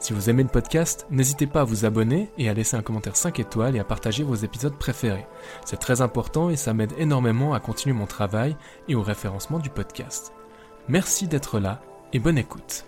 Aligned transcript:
Si 0.00 0.12
vous 0.12 0.30
aimez 0.30 0.44
le 0.44 0.48
podcast, 0.48 1.06
n'hésitez 1.10 1.48
pas 1.48 1.62
à 1.62 1.64
vous 1.64 1.84
abonner 1.84 2.30
et 2.38 2.48
à 2.48 2.54
laisser 2.54 2.76
un 2.76 2.82
commentaire 2.82 3.16
5 3.16 3.40
étoiles 3.40 3.74
et 3.74 3.80
à 3.80 3.84
partager 3.84 4.22
vos 4.22 4.36
épisodes 4.36 4.76
préférés. 4.76 5.26
C'est 5.64 5.80
très 5.80 6.00
important 6.00 6.50
et 6.50 6.56
ça 6.56 6.72
m'aide 6.72 6.92
énormément 6.98 7.52
à 7.52 7.60
continuer 7.60 7.94
mon 7.94 8.06
travail 8.06 8.56
et 8.86 8.94
au 8.94 9.02
référencement 9.02 9.58
du 9.58 9.70
podcast. 9.70 10.32
Merci 10.88 11.26
d'être 11.26 11.58
là 11.58 11.82
et 12.12 12.20
bonne 12.20 12.38
écoute. 12.38 12.84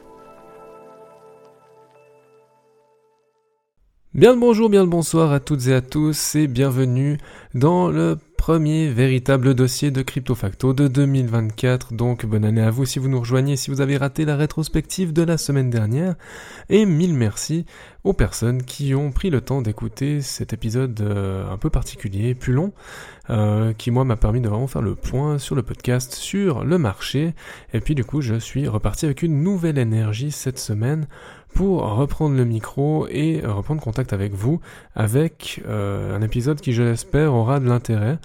Bien 4.15 4.33
le 4.33 4.41
bonjour, 4.41 4.69
bien 4.71 4.83
le 4.83 4.89
bonsoir 4.89 5.33
à 5.33 5.41
toutes 5.41 5.67
et 5.67 5.75
à 5.75 5.81
tous 5.81 6.37
et 6.37 6.47
bienvenue 6.47 7.19
dans 7.55 7.89
le 7.89 8.19
premier 8.41 8.89
véritable 8.89 9.55
dossier 9.55 9.91
de 9.91 10.01
Crypto 10.01 10.35
Facto 10.35 10.73
de 10.73 10.89
2024. 10.89 11.93
Donc 11.93 12.25
bonne 12.25 12.47
année 12.47 12.63
à 12.63 12.71
vous 12.71 12.87
si 12.87 12.99
vous 12.99 13.11
nous 13.11 13.21
rejoignez, 13.21 13.55
si 13.55 13.71
vous 13.71 13.83
avez 13.83 13.99
raté 13.99 14.25
la 14.25 14.35
rétrospective 14.35 15.13
de 15.13 15.21
la 15.21 15.37
semaine 15.37 15.69
dernière. 15.69 16.15
Et 16.71 16.87
mille 16.87 17.13
merci 17.13 17.67
aux 18.03 18.15
personnes 18.15 18.63
qui 18.63 18.95
ont 18.95 19.13
pris 19.13 19.29
le 19.29 19.43
temps 19.43 19.61
d'écouter 19.61 20.23
cet 20.23 20.55
épisode 20.55 20.99
euh, 21.03 21.53
un 21.53 21.59
peu 21.59 21.69
particulier, 21.69 22.35
plus 22.35 22.55
long, 22.55 22.73
euh, 23.29 23.75
qui 23.75 23.91
moi 23.91 24.07
m'a 24.07 24.17
permis 24.17 24.41
de 24.41 24.49
vraiment 24.49 24.69
faire 24.69 24.81
le 24.81 24.95
point 24.95 25.39
sur 25.39 25.55
le 25.55 25.63
podcast, 25.63 26.15
sur 26.15 26.65
le 26.65 26.79
marché. 26.79 27.35
Et 27.75 27.81
puis 27.81 27.95
du 27.95 28.05
coup 28.07 28.23
je 28.23 28.37
suis 28.37 28.67
reparti 28.67 29.05
avec 29.05 29.21
une 29.21 29.43
nouvelle 29.43 29.77
énergie 29.77 30.33
cette 30.33 30.59
semaine 30.59 31.09
pour 31.55 31.83
reprendre 31.97 32.37
le 32.37 32.45
micro 32.45 33.07
et 33.09 33.43
reprendre 33.45 33.83
contact 33.83 34.13
avec 34.13 34.35
vous 34.35 34.61
avec 34.95 35.63
euh, 35.67 36.17
un 36.17 36.23
épisode 36.23 36.61
qui 36.61 36.73
je 36.73 36.83
l'espère 36.83 37.35
aura 37.35 37.61
de 37.61 37.67
l'intérêt 37.67 38.19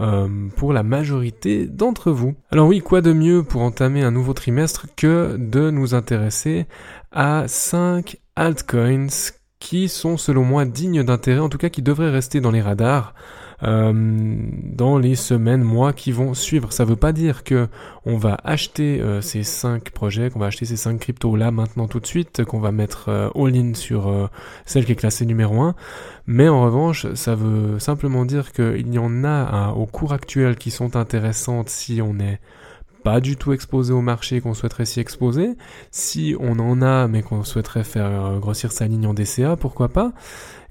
euh, 0.00 0.28
pour 0.56 0.72
la 0.72 0.82
majorité 0.82 1.66
d'entre 1.66 2.10
vous. 2.10 2.34
Alors 2.50 2.66
oui, 2.66 2.80
quoi 2.80 3.02
de 3.02 3.12
mieux 3.12 3.42
pour 3.42 3.62
entamer 3.62 4.02
un 4.02 4.10
nouveau 4.10 4.32
trimestre 4.32 4.86
que 4.96 5.36
de 5.38 5.70
nous 5.70 5.94
intéresser 5.94 6.66
à 7.12 7.44
5 7.46 8.16
altcoins 8.36 9.32
qui 9.58 9.88
sont 9.88 10.16
selon 10.16 10.44
moi 10.44 10.64
dignes 10.64 11.04
d'intérêt, 11.04 11.40
en 11.40 11.48
tout 11.48 11.58
cas 11.58 11.68
qui 11.68 11.82
devraient 11.82 12.10
rester 12.10 12.40
dans 12.40 12.50
les 12.50 12.62
radars 12.62 13.14
euh, 13.64 13.92
dans 13.94 14.98
les 14.98 15.14
semaines, 15.14 15.62
mois 15.62 15.92
qui 15.92 16.10
vont 16.10 16.34
suivre. 16.34 16.72
Ça 16.72 16.84
veut 16.84 16.96
pas 16.96 17.12
dire 17.12 17.44
que 17.44 17.68
on 18.04 18.16
va 18.16 18.36
acheter 18.42 19.00
euh, 19.00 19.20
ces 19.20 19.44
cinq 19.44 19.90
projets, 19.90 20.30
qu'on 20.30 20.40
va 20.40 20.46
acheter 20.46 20.64
ces 20.64 20.76
cinq 20.76 20.98
cryptos 20.98 21.36
là 21.36 21.52
maintenant 21.52 21.86
tout 21.86 22.00
de 22.00 22.06
suite, 22.06 22.44
qu'on 22.44 22.58
va 22.58 22.72
mettre 22.72 23.08
euh, 23.08 23.30
all-in 23.36 23.74
sur 23.74 24.30
celle 24.66 24.84
qui 24.84 24.92
est 24.92 24.96
classée 24.96 25.26
numéro 25.26 25.60
1. 25.60 25.74
Mais 26.26 26.48
en 26.48 26.62
revanche, 26.62 27.12
ça 27.14 27.34
veut 27.34 27.78
simplement 27.78 28.24
dire 28.24 28.52
qu'il 28.52 28.92
y 28.92 28.98
en 28.98 29.24
a 29.24 29.70
au 29.70 29.86
cours 29.86 30.12
actuel 30.12 30.56
qui 30.56 30.70
sont 30.70 30.96
intéressantes 30.96 31.68
si 31.68 32.00
on 32.02 32.18
est 32.18 32.40
pas 33.04 33.20
du 33.20 33.36
tout 33.36 33.52
exposé 33.52 33.92
au 33.92 34.00
marché 34.00 34.40
qu'on 34.40 34.54
souhaiterait 34.54 34.84
s'y 34.84 35.00
exposer. 35.00 35.56
Si 35.90 36.36
on 36.38 36.58
en 36.58 36.82
a 36.82 37.08
mais 37.08 37.22
qu'on 37.22 37.44
souhaiterait 37.44 37.84
faire 37.84 38.38
grossir 38.40 38.72
sa 38.72 38.86
ligne 38.86 39.06
en 39.06 39.14
DCA, 39.14 39.56
pourquoi 39.56 39.88
pas. 39.88 40.12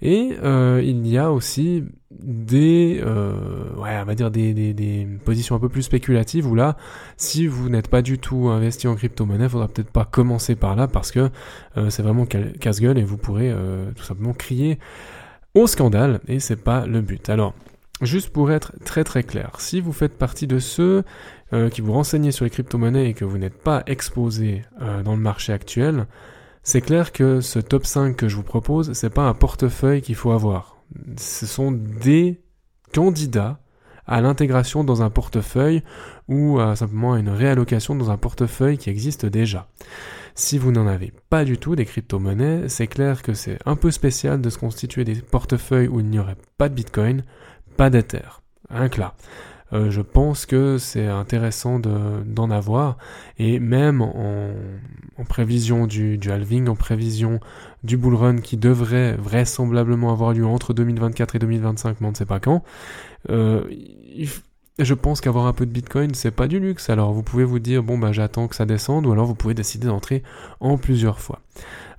Et 0.01 0.35
il 0.43 1.07
y 1.07 1.17
a 1.17 1.31
aussi 1.31 1.83
des, 2.19 3.01
euh, 3.03 3.73
ouais, 3.77 3.97
on 4.01 4.05
va 4.05 4.15
dire 4.15 4.31
des, 4.31 4.53
des, 4.53 4.73
des, 4.73 5.07
positions 5.23 5.55
un 5.55 5.59
peu 5.59 5.69
plus 5.69 5.83
spéculatives 5.83 6.47
où 6.47 6.55
là, 6.55 6.77
si 7.17 7.47
vous 7.47 7.69
n'êtes 7.69 7.87
pas 7.87 8.01
du 8.01 8.19
tout 8.19 8.49
investi 8.49 8.87
en 8.87 8.95
crypto-monnaie, 8.95 9.49
faudra 9.49 9.67
peut-être 9.67 9.89
pas 9.89 10.05
commencer 10.05 10.55
par 10.55 10.75
là 10.75 10.87
parce 10.87 11.11
que 11.11 11.29
euh, 11.77 11.89
c'est 11.89 12.03
vraiment 12.03 12.25
casse-gueule 12.25 12.97
et 12.97 13.03
vous 13.03 13.17
pourrez 13.17 13.49
euh, 13.49 13.91
tout 13.95 14.03
simplement 14.03 14.33
crier 14.33 14.77
au 15.55 15.67
scandale 15.67 16.19
et 16.27 16.39
c'est 16.39 16.63
pas 16.63 16.85
le 16.85 17.01
but. 17.01 17.29
Alors, 17.29 17.53
juste 18.01 18.29
pour 18.29 18.51
être 18.51 18.73
très 18.85 19.03
très 19.03 19.23
clair, 19.23 19.51
si 19.59 19.81
vous 19.81 19.93
faites 19.93 20.17
partie 20.17 20.47
de 20.47 20.59
ceux 20.59 21.03
euh, 21.53 21.69
qui 21.69 21.81
vous 21.81 21.93
renseignez 21.93 22.31
sur 22.31 22.45
les 22.45 22.51
crypto-monnaies 22.51 23.09
et 23.09 23.13
que 23.13 23.25
vous 23.25 23.37
n'êtes 23.37 23.57
pas 23.57 23.83
exposé 23.87 24.63
dans 25.03 25.15
le 25.15 25.21
marché 25.21 25.53
actuel, 25.53 26.07
c'est 26.63 26.81
clair 26.81 27.11
que 27.11 27.41
ce 27.41 27.59
top 27.59 27.85
5 27.85 28.15
que 28.15 28.27
je 28.27 28.35
vous 28.35 28.43
propose, 28.43 28.93
c'est 28.93 29.09
pas 29.09 29.23
un 29.23 29.33
portefeuille 29.33 30.01
qu'il 30.01 30.15
faut 30.15 30.31
avoir. 30.31 30.80
Ce 31.17 31.45
sont 31.45 31.71
des 31.71 32.41
candidats 32.93 33.59
à 34.07 34.21
l'intégration 34.21 34.83
dans 34.83 35.01
un 35.01 35.09
portefeuille 35.09 35.83
ou 36.27 36.59
simplement 36.75 37.13
à 37.13 37.19
une 37.19 37.29
réallocation 37.29 37.95
dans 37.95 38.11
un 38.11 38.17
portefeuille 38.17 38.77
qui 38.77 38.89
existe 38.89 39.25
déjà. 39.25 39.67
Si 40.35 40.57
vous 40.57 40.71
n'en 40.71 40.87
avez 40.87 41.13
pas 41.29 41.45
du 41.45 41.57
tout 41.57 41.75
des 41.75 41.85
crypto-monnaies, 41.85 42.67
c'est 42.67 42.87
clair 42.87 43.21
que 43.21 43.33
c'est 43.33 43.57
un 43.65 43.75
peu 43.75 43.91
spécial 43.91 44.41
de 44.41 44.49
se 44.49 44.57
constituer 44.57 45.03
des 45.03 45.15
portefeuilles 45.15 45.87
où 45.87 45.99
il 45.99 46.07
n'y 46.07 46.19
aurait 46.19 46.37
pas 46.57 46.69
de 46.69 46.73
Bitcoin, 46.73 47.23
pas 47.77 47.89
d'Ether. 47.89 48.41
Un 48.69 48.89
là. 48.97 49.13
Euh, 49.73 49.89
je 49.89 50.01
pense 50.01 50.45
que 50.45 50.77
c'est 50.77 51.07
intéressant 51.07 51.79
d'en 51.79 52.51
avoir. 52.51 52.97
Et 53.37 53.59
même 53.59 54.01
en, 54.01 54.53
prévision 55.29 55.87
du, 55.87 56.17
du, 56.17 56.31
halving, 56.31 56.67
en 56.67 56.75
prévision 56.75 57.39
du 57.83 57.95
bull 57.95 58.15
run 58.15 58.37
qui 58.37 58.57
devrait 58.57 59.15
vraisemblablement 59.15 60.11
avoir 60.11 60.33
lieu 60.33 60.45
entre 60.45 60.73
2024 60.73 61.35
et 61.35 61.39
2025, 61.39 62.01
mais 62.01 62.07
on 62.07 62.11
ne 62.11 62.15
sait 62.15 62.25
pas 62.25 62.39
quand, 62.39 62.63
euh, 63.29 63.63
je 64.79 64.93
pense 64.93 65.21
qu'avoir 65.21 65.45
un 65.45 65.53
peu 65.53 65.65
de 65.65 65.71
Bitcoin, 65.71 66.13
c'est 66.13 66.31
pas 66.31 66.47
du 66.47 66.59
luxe. 66.59 66.89
Alors 66.89 67.13
vous 67.13 67.23
pouvez 67.23 67.43
vous 67.43 67.59
dire, 67.59 67.83
bon 67.83 67.97
bah 67.97 68.11
j'attends 68.11 68.47
que 68.47 68.55
ça 68.55 68.65
descende, 68.65 69.05
ou 69.05 69.11
alors 69.11 69.25
vous 69.25 69.35
pouvez 69.35 69.53
décider 69.53 69.87
d'entrer 69.87 70.23
en 70.59 70.77
plusieurs 70.77 71.19
fois. 71.19 71.39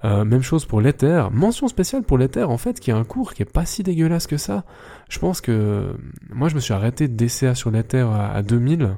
Euh, 0.05 0.25
même 0.25 0.43
chose 0.43 0.65
pour 0.65 0.81
l'Ether. 0.81 1.25
Mention 1.31 1.69
spéciale 1.69 2.03
pour 2.03 2.19
l'Ether, 2.19 2.45
en 2.45 2.59
fait, 2.59 2.81
qui 2.81 2.91
a 2.91 2.97
un 2.97 3.05
cours 3.05 3.35
qui 3.35 3.43
est 3.43 3.53
pas 3.53 3.67
si 3.67 3.83
dégueulasse 3.83 4.27
que 4.27 4.37
ça. 4.37 4.65
Je 5.09 5.19
pense 5.19 5.41
que 5.41 5.95
moi, 6.31 6.49
je 6.49 6.55
me 6.55 6.61
suis 6.61 6.75
arrêté 6.75 7.09
de 7.09 7.15
DCA 7.15 7.55
sur 7.55 7.71
l'Ether 7.71 8.07
à, 8.13 8.43
2000. 8.43 8.97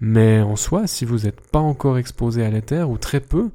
Mais 0.00 0.40
en 0.40 0.56
soi, 0.56 0.86
si 0.86 1.04
vous 1.04 1.20
n'êtes 1.20 1.40
pas 1.40 1.58
encore 1.58 1.98
exposé 1.98 2.44
à 2.44 2.50
l'Ether, 2.50 2.82
ou 2.82 2.98
très 2.98 3.20
peu, 3.20 3.50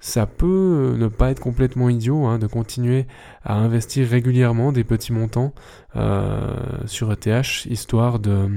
ça 0.00 0.26
peut 0.26 0.94
ne 0.98 1.08
pas 1.08 1.30
être 1.30 1.40
complètement 1.40 1.88
idiot 1.88 2.26
hein, 2.26 2.38
de 2.38 2.46
continuer 2.46 3.06
à 3.44 3.54
investir 3.54 4.08
régulièrement 4.08 4.72
des 4.72 4.84
petits 4.84 5.12
montants 5.12 5.54
euh, 5.96 6.54
sur 6.86 7.10
ETH, 7.12 7.66
histoire 7.66 8.18
de 8.18 8.48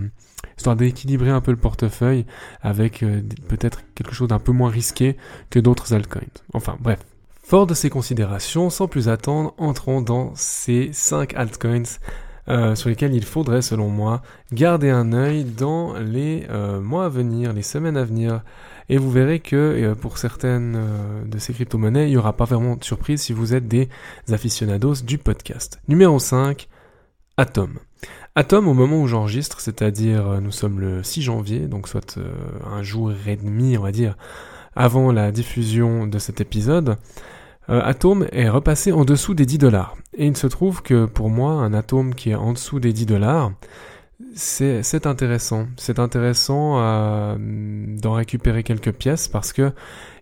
d'équilibrer 0.78 1.30
un 1.30 1.42
peu 1.42 1.52
le 1.52 1.58
portefeuille 1.58 2.26
avec 2.62 3.02
euh, 3.02 3.22
peut-être 3.48 3.82
quelque 3.96 4.14
chose 4.14 4.28
d'un 4.28 4.40
peu 4.40 4.52
moins 4.52 4.70
risqué 4.70 5.16
que 5.50 5.60
d'autres 5.60 5.94
altcoins. 5.94 6.28
Enfin 6.54 6.78
bref, 6.80 7.00
Fort 7.50 7.66
de 7.66 7.74
ces 7.74 7.90
considérations, 7.90 8.70
sans 8.70 8.88
plus 8.88 9.10
attendre, 9.10 9.56
entrons 9.58 10.04
dans 10.04 10.34
ces 10.36 10.92
5 10.94 11.34
altcoins 11.34 11.98
euh, 12.48 12.76
sur 12.76 12.90
lesquels 12.90 13.16
il 13.16 13.26
faudrait, 13.26 13.64
selon 13.64 13.90
moi, 13.90 14.22
garder 14.54 14.92
un 14.92 15.14
œil 15.14 15.46
dans 15.46 15.96
les 15.96 16.46
euh, 16.52 16.80
mois 16.80 17.06
à 17.06 17.10
venir, 17.10 17.52
les 17.52 17.64
semaines 17.64 17.98
à 17.98 18.04
venir. 18.04 18.44
Et 18.88 19.00
vous 19.00 19.10
verrez 19.10 19.40
que 19.40 19.56
euh, 19.56 19.96
pour 19.96 20.20
certaines 20.20 20.78
de 21.26 21.40
ces 21.40 21.54
crypto-monnaies, 21.54 22.06
il 22.06 22.12
n'y 22.12 22.18
aura 22.18 22.34
pas 22.34 22.46
vraiment 22.46 22.76
de 22.76 22.84
surprise 22.84 23.24
si 23.24 23.34
vous 23.34 23.56
êtes 23.56 23.68
des 23.68 23.90
aficionados 24.32 25.02
du 25.04 25.18
podcast. 25.18 25.82
Numéro 25.88 26.20
5, 26.20 26.68
Atom. 27.38 27.80
Atom, 28.36 28.68
au 28.68 28.76
moment 28.76 29.02
où 29.02 29.08
j'enregistre, 29.08 29.60
c'est-à-dire 29.60 30.40
nous 30.40 30.52
sommes 30.52 30.80
le 30.80 31.02
6 31.02 31.24
janvier, 31.24 31.62
donc 31.62 31.88
soit 31.88 32.20
un 32.72 32.84
jour 32.84 33.12
et 33.26 33.38
demi, 33.38 33.76
on 33.76 33.82
va 33.82 33.92
dire, 33.92 34.18
avant 34.76 35.12
la 35.12 35.32
diffusion 35.32 36.06
de 36.06 36.20
cet 36.20 36.42
épisode, 36.42 36.98
euh, 37.70 37.82
Atom 37.84 38.28
est 38.32 38.50
repassé 38.50 38.92
en 38.92 39.06
dessous 39.06 39.34
des 39.34 39.46
10 39.46 39.58
dollars. 39.60 39.96
Et 40.16 40.26
il 40.26 40.36
se 40.36 40.48
trouve 40.48 40.82
que 40.82 41.06
pour 41.06 41.30
moi, 41.30 41.52
un 41.52 41.74
atome 41.74 42.16
qui 42.16 42.32
est 42.32 42.36
en 42.36 42.54
dessous 42.54 42.80
des 42.80 42.94
10 42.94 43.06
dollars, 43.06 43.52
c'est 44.34 45.06
intéressant. 45.06 45.68
C'est 45.78 46.00
intéressant 46.00 46.76
euh, 46.80 47.36
d'en 47.38 48.14
récupérer 48.14 48.64
quelques 48.64 48.92
pièces 48.92 49.28
parce 49.28 49.54
que 49.54 49.72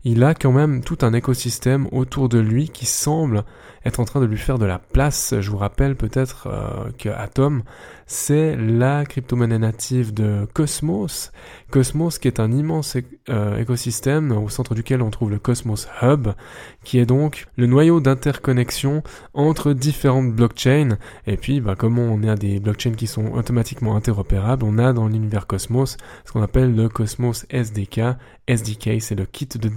il 0.04 0.24
a 0.24 0.34
quand 0.34 0.52
même 0.52 0.84
tout 0.84 0.98
un 1.02 1.14
écosystème 1.14 1.88
autour 1.92 2.30
de 2.30 2.40
lui 2.40 2.70
qui 2.70 2.86
semble 2.86 3.44
être 3.86 4.00
en 4.00 4.06
train 4.06 4.20
de 4.20 4.26
lui 4.26 4.38
faire 4.38 4.60
de 4.60 4.66
la 4.66 4.80
place. 4.80 5.34
Je 5.40 5.50
vous 5.50 5.58
rappelle 5.58 5.96
peut-être 5.96 6.48
euh, 6.48 6.92
que 6.98 7.10
Atom, 7.10 7.64
c'est 8.06 8.56
la 8.56 9.06
crypto-monnaie 9.06 9.60
native 9.60 10.14
de 10.14 10.48
Cosmos. 10.54 11.32
Cosmos 11.72 12.20
qui 12.20 12.28
est 12.28 12.40
un 12.40 12.52
immense 12.52 12.98
euh, 13.30 13.58
écosystème 13.58 14.32
au 14.32 14.50
centre 14.50 14.76
duquel 14.76 15.02
on 15.02 15.10
trouve 15.10 15.32
le 15.32 15.40
Cosmos 15.40 15.88
Hub, 16.02 16.30
qui 16.84 17.00
est 17.00 17.06
donc 17.06 17.48
le 17.56 17.66
noyau 17.66 18.00
d'interconnexion 18.00 19.04
entre 19.34 19.74
différentes 19.74 20.34
blockchains. 20.34 20.98
Et 21.26 21.38
puis, 21.38 21.62
bah, 21.62 21.76
comme 21.76 21.98
on 22.00 22.24
a 22.28 22.36
des 22.36 22.60
blockchains 22.60 22.94
qui 22.94 23.08
sont 23.08 23.34
automatiquement 23.34 23.96
interopérables, 23.96 24.66
on 24.66 24.78
a 24.78 24.94
dans 24.94 25.08
l'univers 25.08 25.48
Cosmos 25.48 25.98
ce 26.26 26.32
qu'on 26.32 26.42
appelle 26.42 26.76
le 26.76 26.90
Cosmos 26.90 27.46
SDK. 27.50 28.02
SDK, 28.48 29.02
c'est 29.02 29.16
le 29.16 29.26
kit 29.26 29.48
de. 29.48 29.68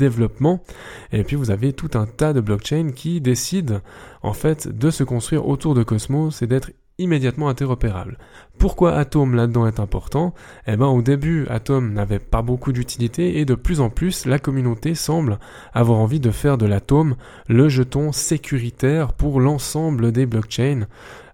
Et 1.12 1.24
puis, 1.24 1.36
vous 1.36 1.50
avez 1.50 1.72
tout 1.72 1.90
un 1.94 2.06
tas 2.06 2.32
de 2.32 2.40
blockchains 2.40 2.90
qui 2.90 3.20
décident, 3.20 3.80
en 4.22 4.32
fait, 4.32 4.68
de 4.68 4.90
se 4.90 5.04
construire 5.04 5.46
autour 5.46 5.74
de 5.74 5.82
Cosmos 5.82 6.42
et 6.42 6.46
d'être 6.46 6.70
immédiatement 7.00 7.48
interopérable. 7.48 8.18
Pourquoi 8.58 8.94
Atom 8.94 9.34
là-dedans 9.34 9.66
est 9.66 9.80
important? 9.80 10.34
Eh 10.66 10.76
ben 10.76 10.86
au 10.86 11.02
début, 11.02 11.46
Atom 11.48 11.92
n'avait 11.92 12.18
pas 12.18 12.42
beaucoup 12.42 12.72
d'utilité 12.72 13.38
et 13.38 13.44
de 13.44 13.54
plus 13.54 13.80
en 13.80 13.88
plus, 13.88 14.26
la 14.26 14.38
communauté 14.38 14.94
semble 14.94 15.38
avoir 15.72 15.98
envie 15.98 16.20
de 16.20 16.30
faire 16.30 16.58
de 16.58 16.66
l'Atom 16.66 17.16
le 17.48 17.68
jeton 17.68 18.12
sécuritaire 18.12 19.14
pour 19.14 19.40
l'ensemble 19.40 20.12
des 20.12 20.26
blockchains. 20.26 20.86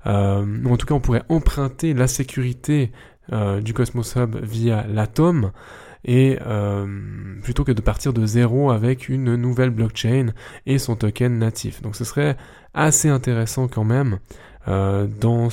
Euh, 0.07 0.65
en 0.65 0.77
tout 0.77 0.87
cas, 0.87 0.95
on 0.95 1.01
pourrait 1.01 1.25
emprunter 1.29 1.95
la 1.95 2.07
sécurité 2.07 2.93
euh, 3.33 3.61
du 3.61 3.75
Cosmos 3.75 4.15
Hub 4.15 4.37
via 4.41 4.87
l'Atom 4.87 5.51
et 6.07 6.39
euh, 6.47 6.87
plutôt 7.43 7.65
que 7.65 7.73
de 7.73 7.81
partir 7.83 8.13
de 8.13 8.25
zéro 8.25 8.71
avec 8.71 9.09
une 9.09 9.35
nouvelle 9.35 9.71
blockchain 9.71 10.29
et 10.65 10.79
son 10.79 10.97
token 10.97 11.39
natif. 11.39 11.83
Donc 11.83 11.97
ce 11.97 12.05
serait 12.05 12.37
assez 12.73 13.09
intéressant 13.09 13.67
quand 13.67 13.85
même 13.85 14.19
euh, 14.69 15.07
dans 15.21 15.49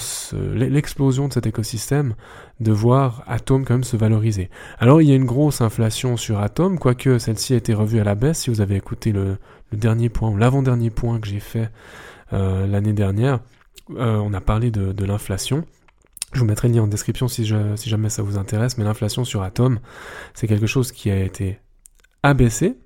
l'explosion 0.55 1.27
de 1.27 1.33
cet 1.33 1.47
écosystème 1.47 2.13
de 2.59 2.71
voir 2.71 3.23
Atom 3.27 3.65
quand 3.65 3.73
même 3.73 3.83
se 3.83 3.97
valoriser. 3.97 4.49
Alors 4.79 5.01
il 5.01 5.09
y 5.09 5.11
a 5.11 5.15
une 5.15 5.25
grosse 5.25 5.61
inflation 5.61 6.17
sur 6.17 6.39
Atom, 6.39 6.77
quoique 6.77 7.17
celle-ci 7.17 7.53
a 7.53 7.57
été 7.57 7.73
revue 7.73 7.99
à 7.99 8.03
la 8.03 8.15
baisse. 8.15 8.39
Si 8.39 8.51
vous 8.51 8.61
avez 8.61 8.75
écouté 8.75 9.11
le, 9.11 9.37
dernier 9.71 10.09
point 10.09 10.29
ou 10.29 10.37
l'avant-dernier 10.37 10.91
point 10.91 11.19
que 11.19 11.27
j'ai 11.27 11.39
fait 11.39 11.71
euh, 12.31 12.67
l'année 12.67 12.93
dernière, 12.93 13.39
euh, 13.97 14.17
on 14.17 14.31
a 14.33 14.41
parlé 14.41 14.69
de, 14.69 14.91
de 14.91 15.05
l'inflation. 15.05 15.65
Je 16.33 16.39
vous 16.39 16.45
mettrai 16.45 16.67
le 16.67 16.75
lien 16.75 16.83
en 16.83 16.87
description 16.87 17.27
si, 17.27 17.45
jamais 17.45 18.09
ça 18.09 18.23
vous 18.23 18.37
intéresse, 18.37 18.77
mais 18.77 18.83
l'inflation 18.83 19.23
sur 19.23 19.43
Atom, 19.43 19.79
c'est 20.33 20.47
quelque 20.47 20.67
chose 20.67 20.91
qui 20.91 21.11
a 21.11 21.19
été 21.19 21.59
abaissé, 22.23 22.77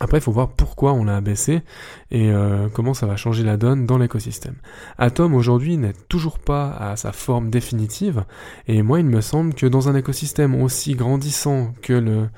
après, 0.00 0.18
il 0.18 0.20
faut 0.20 0.32
voir 0.32 0.50
pourquoi 0.50 0.92
on 0.92 1.04
l'a 1.04 1.16
abaissé 1.16 1.62
et 2.10 2.30
euh, 2.32 2.68
comment 2.68 2.94
ça 2.94 3.06
va 3.06 3.16
changer 3.16 3.44
la 3.44 3.56
donne 3.56 3.86
dans 3.86 3.96
l'écosystème. 3.96 4.56
Atom 4.98 5.34
aujourd'hui 5.34 5.76
n'est 5.76 5.92
toujours 6.08 6.40
pas 6.40 6.72
à 6.72 6.96
sa 6.96 7.12
forme 7.12 7.48
définitive 7.48 8.24
et 8.66 8.82
moi 8.82 8.98
il 8.98 9.06
me 9.06 9.20
semble 9.20 9.54
que 9.54 9.66
dans 9.66 9.88
un 9.88 9.94
écosystème 9.94 10.60
aussi 10.60 10.94
grandissant 10.94 11.72
que 11.80 11.92
le, 11.92 12.28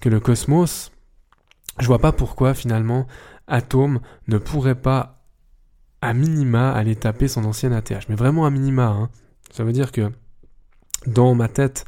que 0.00 0.08
le 0.08 0.20
cosmos, 0.20 0.90
je 1.78 1.86
vois 1.86 1.98
pas 1.98 2.12
pourquoi 2.12 2.54
finalement 2.54 3.06
Atom 3.46 4.00
ne 4.28 4.38
pourrait 4.38 4.80
pas 4.80 5.22
à 6.00 6.14
minima 6.14 6.72
aller 6.72 6.96
taper 6.96 7.28
son 7.28 7.44
ancien 7.44 7.72
ATH. 7.72 8.08
Mais 8.08 8.16
vraiment 8.16 8.46
à 8.46 8.50
minima. 8.50 8.86
Hein. 8.86 9.10
Ça 9.52 9.64
veut 9.64 9.72
dire 9.72 9.92
que 9.92 10.10
dans 11.06 11.34
ma 11.34 11.48
tête, 11.48 11.84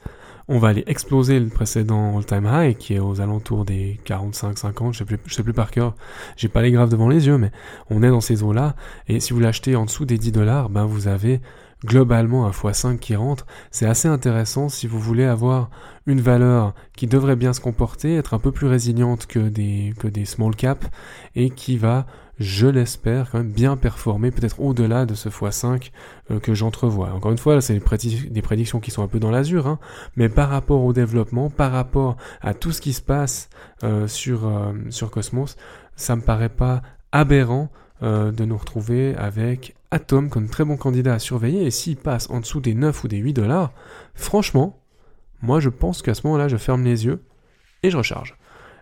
on 0.48 0.58
va 0.58 0.68
aller 0.68 0.84
exploser 0.86 1.40
le 1.40 1.48
précédent 1.48 2.18
all-time 2.18 2.46
high 2.46 2.76
qui 2.76 2.94
est 2.94 2.98
aux 2.98 3.22
alentours 3.22 3.64
des 3.64 3.98
45, 4.04 4.58
50, 4.58 4.92
je 4.92 4.98
sais 4.98 5.18
sais 5.28 5.42
plus 5.42 5.54
par 5.54 5.70
cœur, 5.70 5.96
j'ai 6.36 6.48
pas 6.48 6.60
les 6.60 6.70
graphes 6.70 6.90
devant 6.90 7.08
les 7.08 7.26
yeux, 7.26 7.38
mais 7.38 7.50
on 7.88 8.02
est 8.02 8.10
dans 8.10 8.20
ces 8.20 8.42
eaux-là, 8.42 8.76
et 9.08 9.18
si 9.18 9.32
vous 9.32 9.40
l'achetez 9.40 9.76
en 9.76 9.86
dessous 9.86 10.04
des 10.04 10.18
10 10.18 10.32
dollars, 10.32 10.68
ben 10.68 10.84
vous 10.84 11.08
avez 11.08 11.40
globalement 11.86 12.46
un 12.46 12.50
x5 12.50 12.98
qui 12.98 13.16
rentre. 13.16 13.46
C'est 13.70 13.86
assez 13.86 14.08
intéressant 14.08 14.68
si 14.68 14.86
vous 14.86 14.98
voulez 15.00 15.24
avoir 15.24 15.70
une 16.06 16.20
valeur 16.20 16.74
qui 16.96 17.06
devrait 17.06 17.36
bien 17.36 17.54
se 17.54 17.60
comporter, 17.60 18.16
être 18.16 18.34
un 18.34 18.38
peu 18.38 18.52
plus 18.52 18.66
résiliente 18.66 19.26
que 19.26 19.38
des, 19.38 19.94
que 19.98 20.08
des 20.08 20.26
small 20.26 20.54
caps, 20.54 20.86
et 21.34 21.48
qui 21.48 21.78
va 21.78 22.06
je 22.38 22.66
l'espère, 22.66 23.30
quand 23.30 23.38
même 23.38 23.52
bien 23.52 23.76
performer, 23.76 24.30
peut-être 24.30 24.60
au-delà 24.60 25.06
de 25.06 25.14
ce 25.14 25.28
x5 25.28 25.90
euh, 26.30 26.40
que 26.40 26.54
j'entrevois. 26.54 27.12
Encore 27.12 27.30
une 27.30 27.38
fois, 27.38 27.60
c'est 27.60 27.74
des, 27.74 28.42
prédictions 28.42 28.80
qui 28.80 28.90
sont 28.90 29.02
un 29.02 29.08
peu 29.08 29.20
dans 29.20 29.30
l'azur, 29.30 29.66
hein, 29.66 29.78
mais 30.16 30.28
par 30.28 30.48
rapport 30.48 30.82
au 30.82 30.92
développement, 30.92 31.50
par 31.50 31.72
rapport 31.72 32.16
à 32.40 32.54
tout 32.54 32.72
ce 32.72 32.80
qui 32.80 32.92
se 32.92 33.02
passe 33.02 33.48
euh, 33.82 34.08
sur, 34.08 34.46
euh, 34.46 34.72
sur 34.90 35.10
Cosmos, 35.10 35.56
ça 35.96 36.16
me 36.16 36.22
paraît 36.22 36.48
pas 36.48 36.82
aberrant 37.12 37.70
de 38.02 38.44
nous 38.44 38.58
retrouver 38.58 39.14
avec 39.14 39.76
Atom 39.90 40.28
comme 40.28 40.50
très 40.50 40.66
bon 40.66 40.76
candidat 40.76 41.14
à 41.14 41.18
surveiller, 41.18 41.64
et 41.64 41.70
s'il 41.70 41.96
passe 41.96 42.28
en 42.28 42.40
dessous 42.40 42.60
des 42.60 42.74
9 42.74 43.04
ou 43.04 43.08
des 43.08 43.16
8 43.16 43.32
dollars, 43.32 43.72
franchement, 44.14 44.82
moi 45.40 45.58
je 45.58 45.70
pense 45.70 46.02
qu'à 46.02 46.12
ce 46.12 46.26
moment-là, 46.26 46.48
je 46.48 46.58
ferme 46.58 46.84
les 46.84 47.06
yeux 47.06 47.22
et 47.82 47.90
je 47.90 47.96
recharge. 47.96 48.36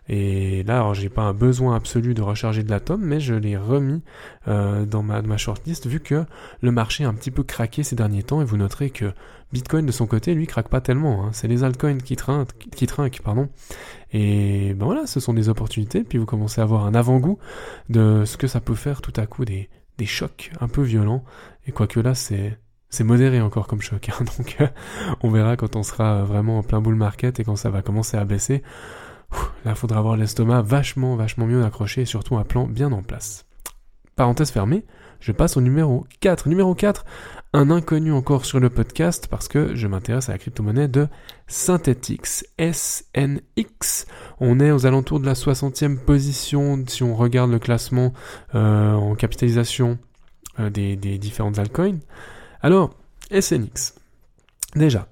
Et 0.08 0.62
là, 0.64 0.76
alors 0.76 0.94
j'ai 0.94 1.08
pas 1.08 1.22
un 1.22 1.32
besoin 1.32 1.76
absolu 1.76 2.14
de 2.14 2.22
recharger 2.22 2.62
de 2.62 2.70
l'atome, 2.70 3.02
mais 3.02 3.20
je 3.20 3.34
l'ai 3.34 3.56
remis 3.56 4.02
euh, 4.48 4.84
dans, 4.84 5.02
ma, 5.02 5.22
ma 5.22 5.36
shortlist 5.36 5.86
vu 5.86 6.00
que 6.00 6.24
le 6.60 6.72
marché 6.72 7.04
a 7.04 7.08
un 7.08 7.14
petit 7.14 7.30
peu 7.30 7.44
craqué 7.44 7.82
ces 7.82 7.94
derniers 7.94 8.22
temps 8.22 8.42
et 8.42 8.44
vous 8.44 8.56
noterez 8.56 8.90
que 8.90 9.12
Bitcoin 9.52 9.84
de 9.84 9.92
son 9.92 10.06
côté, 10.06 10.34
lui, 10.34 10.46
craque 10.46 10.68
pas 10.68 10.80
tellement. 10.80 11.24
Hein. 11.24 11.30
C'est 11.32 11.46
les 11.46 11.62
altcoins 11.62 11.98
qui 11.98 12.16
trinquent, 12.16 12.52
qui 12.74 12.86
trinquent, 12.86 13.20
pardon. 13.22 13.50
Et 14.12 14.74
ben 14.74 14.86
voilà, 14.86 15.06
ce 15.06 15.20
sont 15.20 15.34
des 15.34 15.48
opportunités. 15.48 16.04
Puis 16.04 16.18
vous 16.18 16.26
commencez 16.26 16.60
à 16.60 16.64
avoir 16.64 16.86
un 16.86 16.94
avant-goût 16.94 17.38
de 17.90 18.24
ce 18.24 18.36
que 18.36 18.46
ça 18.46 18.60
peut 18.60 18.74
faire 18.74 19.02
tout 19.02 19.12
à 19.16 19.26
coup 19.26 19.44
des, 19.44 19.68
des 19.98 20.06
chocs 20.06 20.50
un 20.60 20.68
peu 20.68 20.82
violents. 20.82 21.22
Et 21.66 21.72
quoique 21.72 22.00
là, 22.00 22.14
c'est 22.14 22.58
c'est 22.88 23.04
modéré 23.04 23.40
encore 23.40 23.66
comme 23.66 23.80
choc. 23.82 24.08
Hein. 24.08 24.24
Donc 24.38 24.56
on 25.22 25.30
verra 25.30 25.56
quand 25.56 25.76
on 25.76 25.82
sera 25.82 26.24
vraiment 26.24 26.58
en 26.58 26.62
plein 26.62 26.80
bull 26.80 26.94
market 26.94 27.38
et 27.38 27.44
quand 27.44 27.56
ça 27.56 27.68
va 27.70 27.82
commencer 27.82 28.16
à 28.16 28.24
baisser. 28.24 28.62
Là, 29.64 29.74
faudra 29.74 29.98
avoir 29.98 30.16
l'estomac 30.16 30.62
vachement, 30.62 31.16
vachement 31.16 31.46
mieux 31.46 31.64
accroché 31.64 32.02
et 32.02 32.06
surtout 32.06 32.36
un 32.36 32.44
plan 32.44 32.66
bien 32.66 32.92
en 32.92 33.02
place. 33.02 33.46
Parenthèse 34.16 34.50
fermée, 34.50 34.84
je 35.20 35.32
passe 35.32 35.56
au 35.56 35.60
numéro 35.60 36.06
4. 36.20 36.48
Numéro 36.48 36.74
4, 36.74 37.04
un 37.52 37.70
inconnu 37.70 38.12
encore 38.12 38.44
sur 38.44 38.60
le 38.60 38.70
podcast 38.70 39.28
parce 39.28 39.46
que 39.46 39.74
je 39.74 39.86
m'intéresse 39.86 40.28
à 40.28 40.32
la 40.32 40.38
crypto-monnaie 40.38 40.88
de 40.88 41.06
Synthetix, 41.46 42.44
SNX. 42.58 44.06
On 44.40 44.58
est 44.58 44.72
aux 44.72 44.84
alentours 44.84 45.20
de 45.20 45.26
la 45.26 45.34
60e 45.34 45.96
position 45.96 46.82
si 46.86 47.02
on 47.02 47.14
regarde 47.14 47.50
le 47.50 47.58
classement 47.58 48.12
euh, 48.54 48.92
en 48.92 49.14
capitalisation 49.14 49.98
euh, 50.58 50.70
des, 50.70 50.96
des 50.96 51.18
différentes 51.18 51.58
altcoins. 51.58 52.00
Alors, 52.60 52.90
SNX. 53.30 53.94
Déjà, 54.74 55.08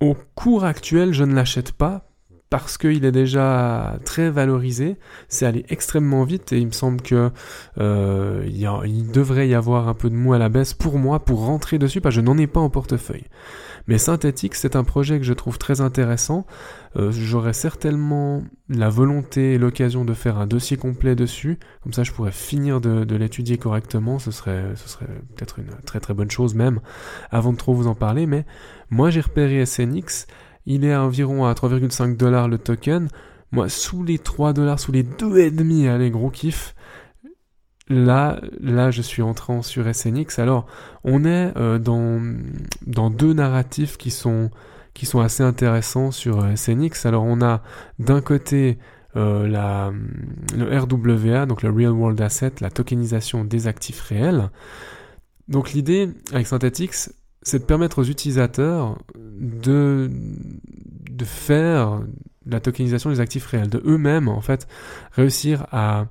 au 0.00 0.16
cours 0.34 0.64
actuel, 0.64 1.12
je 1.12 1.24
ne 1.24 1.34
l'achète 1.34 1.72
pas 1.72 2.05
parce 2.48 2.78
qu'il 2.78 3.04
est 3.04 3.12
déjà 3.12 3.98
très 4.04 4.30
valorisé, 4.30 4.96
c'est 5.28 5.46
allé 5.46 5.64
extrêmement 5.68 6.24
vite 6.24 6.52
et 6.52 6.58
il 6.58 6.66
me 6.66 6.72
semble 6.72 7.00
que 7.00 7.30
euh, 7.78 8.44
il, 8.46 9.10
devrait 9.10 9.48
y 9.48 9.54
avoir 9.54 9.88
un 9.88 9.94
peu 9.94 10.10
de 10.10 10.14
mou 10.14 10.32
à 10.32 10.38
la 10.38 10.48
baisse 10.48 10.72
pour 10.72 10.98
moi 10.98 11.24
pour 11.24 11.44
rentrer 11.44 11.78
dessus 11.78 12.00
parce 12.00 12.14
que 12.14 12.20
je 12.20 12.24
n'en 12.24 12.38
ai 12.38 12.46
pas 12.46 12.60
en 12.60 12.70
portefeuille. 12.70 13.24
Mais 13.88 13.98
Synthétique, 13.98 14.54
c'est 14.54 14.74
un 14.74 14.84
projet 14.84 15.18
que 15.18 15.24
je 15.24 15.32
trouve 15.32 15.58
très 15.58 15.80
intéressant. 15.80 16.46
Euh, 16.96 17.12
J'aurais 17.12 17.52
certainement 17.52 18.42
la 18.68 18.88
volonté 18.88 19.54
et 19.54 19.58
l'occasion 19.58 20.04
de 20.04 20.12
faire 20.12 20.38
un 20.38 20.46
dossier 20.46 20.76
complet 20.76 21.14
dessus. 21.14 21.58
Comme 21.82 21.92
ça, 21.92 22.02
je 22.02 22.12
pourrais 22.12 22.32
finir 22.32 22.80
de, 22.80 23.04
de 23.04 23.16
l'étudier 23.16 23.58
correctement. 23.58 24.18
Ce 24.18 24.32
serait, 24.32 24.72
ce 24.74 24.88
serait 24.88 25.06
peut-être 25.36 25.60
une 25.60 25.70
très 25.84 26.00
très 26.00 26.14
bonne 26.14 26.30
chose 26.30 26.54
même 26.54 26.80
avant 27.30 27.52
de 27.52 27.58
trop 27.58 27.74
vous 27.74 27.86
en 27.86 27.94
parler. 27.94 28.26
Mais 28.26 28.44
moi, 28.90 29.10
j'ai 29.10 29.20
repéré 29.20 29.64
SNX 29.64 30.26
il 30.66 30.84
est 30.84 30.94
environ 30.94 31.46
à 31.46 31.52
3,5 31.52 32.16
dollars 32.16 32.48
le 32.48 32.58
token. 32.58 33.08
Moi, 33.52 33.68
sous 33.68 34.02
les 34.02 34.18
3 34.18 34.52
dollars, 34.52 34.80
sous 34.80 34.92
les 34.92 35.04
2,5, 35.04 35.88
allez, 35.88 36.10
gros 36.10 36.30
kiff. 36.30 36.74
Là, 37.88 38.40
là, 38.60 38.90
je 38.90 39.00
suis 39.00 39.22
entrant 39.22 39.62
sur 39.62 39.86
SNX. 39.94 40.40
Alors, 40.40 40.66
on 41.04 41.24
est 41.24 41.56
euh, 41.56 41.78
dans, 41.78 42.20
dans 42.84 43.10
deux 43.10 43.32
narratifs 43.32 43.96
qui 43.96 44.10
sont, 44.10 44.50
qui 44.92 45.06
sont 45.06 45.20
assez 45.20 45.44
intéressants 45.44 46.10
sur 46.10 46.42
euh, 46.42 46.56
SNX. 46.56 47.06
Alors, 47.06 47.22
on 47.22 47.40
a 47.40 47.62
d'un 48.00 48.20
côté 48.20 48.78
euh, 49.16 49.46
le 50.54 50.78
RWA, 50.78 51.46
donc 51.46 51.62
le 51.62 51.70
Real 51.70 51.92
World 51.92 52.20
Asset, 52.20 52.54
la 52.60 52.70
tokenisation 52.70 53.44
des 53.44 53.68
actifs 53.68 54.00
réels. 54.00 54.50
Donc 55.48 55.72
l'idée 55.72 56.10
avec 56.32 56.46
Synthetix, 56.46 57.12
c'est 57.46 57.60
de 57.60 57.64
permettre 57.64 58.00
aux 58.00 58.04
utilisateurs 58.04 58.98
de, 59.16 60.10
de 61.08 61.24
faire 61.24 62.00
la 62.44 62.58
tokenisation 62.58 63.08
des 63.10 63.20
actifs 63.20 63.46
réels, 63.46 63.68
de 63.68 63.80
eux-mêmes 63.86 64.26
en 64.26 64.40
fait 64.40 64.66
réussir 65.12 65.64
à, 65.70 66.06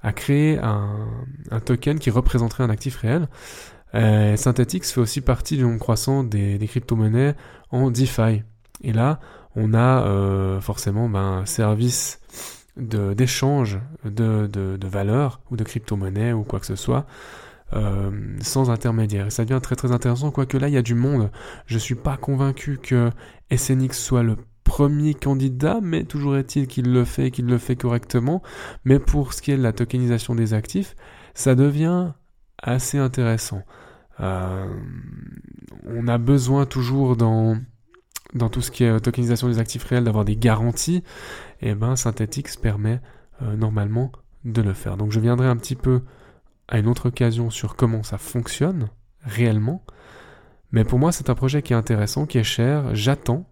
à 0.00 0.12
créer 0.12 0.60
un, 0.60 1.08
un, 1.50 1.58
token 1.58 1.98
qui 1.98 2.10
représenterait 2.10 2.62
un 2.62 2.70
actif 2.70 2.98
réel. 2.98 3.26
Euh, 3.96 4.36
Synthetix 4.36 4.92
fait 4.92 5.00
aussi 5.00 5.22
partie 5.22 5.56
du 5.56 5.64
nombre 5.64 5.80
croissant 5.80 6.22
des, 6.22 6.56
des 6.56 6.68
crypto-monnaies 6.68 7.34
en 7.72 7.90
DeFi. 7.90 8.44
Et 8.82 8.92
là, 8.92 9.18
on 9.56 9.74
a 9.74 10.06
euh, 10.06 10.60
forcément 10.60 11.08
ben, 11.08 11.38
un 11.38 11.46
service 11.46 12.20
d'échange 12.76 13.80
de, 14.04 14.46
de, 14.46 14.76
de 14.76 14.86
valeurs 14.86 15.40
ou 15.50 15.56
de 15.56 15.64
crypto-monnaies 15.64 16.32
ou 16.32 16.44
quoi 16.44 16.60
que 16.60 16.66
ce 16.66 16.76
soit 16.76 17.06
euh, 17.72 18.10
sans 18.40 18.70
intermédiaire. 18.70 19.26
Et 19.26 19.30
ça 19.30 19.44
devient 19.44 19.60
très 19.60 19.76
très 19.76 19.92
intéressant, 19.92 20.30
quoique 20.30 20.56
là 20.56 20.68
il 20.68 20.74
y 20.74 20.76
a 20.76 20.82
du 20.82 20.94
monde. 20.94 21.30
Je 21.66 21.78
suis 21.78 21.94
pas 21.94 22.16
convaincu 22.16 22.78
que 22.80 23.10
SNX 23.54 23.92
soit 23.92 24.22
le 24.22 24.36
premier 24.62 25.14
candidat, 25.14 25.80
mais 25.82 26.04
toujours 26.04 26.36
est-il 26.36 26.66
qu'il 26.66 26.92
le 26.92 27.04
fait, 27.04 27.30
qu'il 27.30 27.46
le 27.46 27.58
fait 27.58 27.76
correctement. 27.76 28.42
Mais 28.84 28.98
pour 28.98 29.32
ce 29.32 29.42
qui 29.42 29.52
est 29.52 29.56
de 29.56 29.62
la 29.62 29.72
tokenisation 29.72 30.34
des 30.34 30.54
actifs, 30.54 30.94
ça 31.34 31.54
devient 31.54 32.12
assez 32.62 32.98
intéressant. 32.98 33.62
Euh, 34.20 34.66
on 35.86 36.08
a 36.08 36.18
besoin 36.18 36.66
toujours 36.66 37.16
dans 37.16 37.56
tout 38.50 38.60
ce 38.60 38.70
qui 38.70 38.84
est 38.84 39.00
tokenisation 39.00 39.48
des 39.48 39.58
actifs 39.58 39.84
réels 39.84 40.04
d'avoir 40.04 40.24
des 40.24 40.36
garanties. 40.36 41.02
Et 41.60 41.74
ben 41.74 41.96
Synthetix 41.96 42.56
permet 42.56 43.00
euh, 43.42 43.56
normalement 43.56 44.12
de 44.44 44.62
le 44.62 44.72
faire. 44.72 44.96
Donc 44.96 45.12
je 45.12 45.20
viendrai 45.20 45.46
un 45.46 45.56
petit 45.56 45.74
peu 45.74 46.02
à 46.68 46.78
une 46.78 46.88
autre 46.88 47.08
occasion 47.08 47.50
sur 47.50 47.76
comment 47.76 48.02
ça 48.02 48.18
fonctionne 48.18 48.88
réellement. 49.22 49.84
Mais 50.72 50.84
pour 50.84 50.98
moi, 50.98 51.12
c'est 51.12 51.30
un 51.30 51.34
projet 51.34 51.62
qui 51.62 51.72
est 51.72 51.76
intéressant, 51.76 52.26
qui 52.26 52.38
est 52.38 52.44
cher, 52.44 52.94
j'attends. 52.94 53.48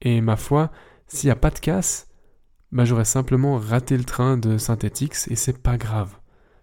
Et 0.00 0.20
ma 0.20 0.36
foi, 0.36 0.70
s'il 1.08 1.28
n'y 1.28 1.32
a 1.32 1.36
pas 1.36 1.50
de 1.50 1.58
casse, 1.58 2.08
bah, 2.70 2.84
j'aurais 2.84 3.04
simplement 3.04 3.56
raté 3.56 3.96
le 3.96 4.04
train 4.04 4.36
de 4.36 4.58
Synthetix 4.58 5.28
et 5.28 5.36
c'est 5.36 5.58
pas 5.58 5.76
grave. 5.76 6.16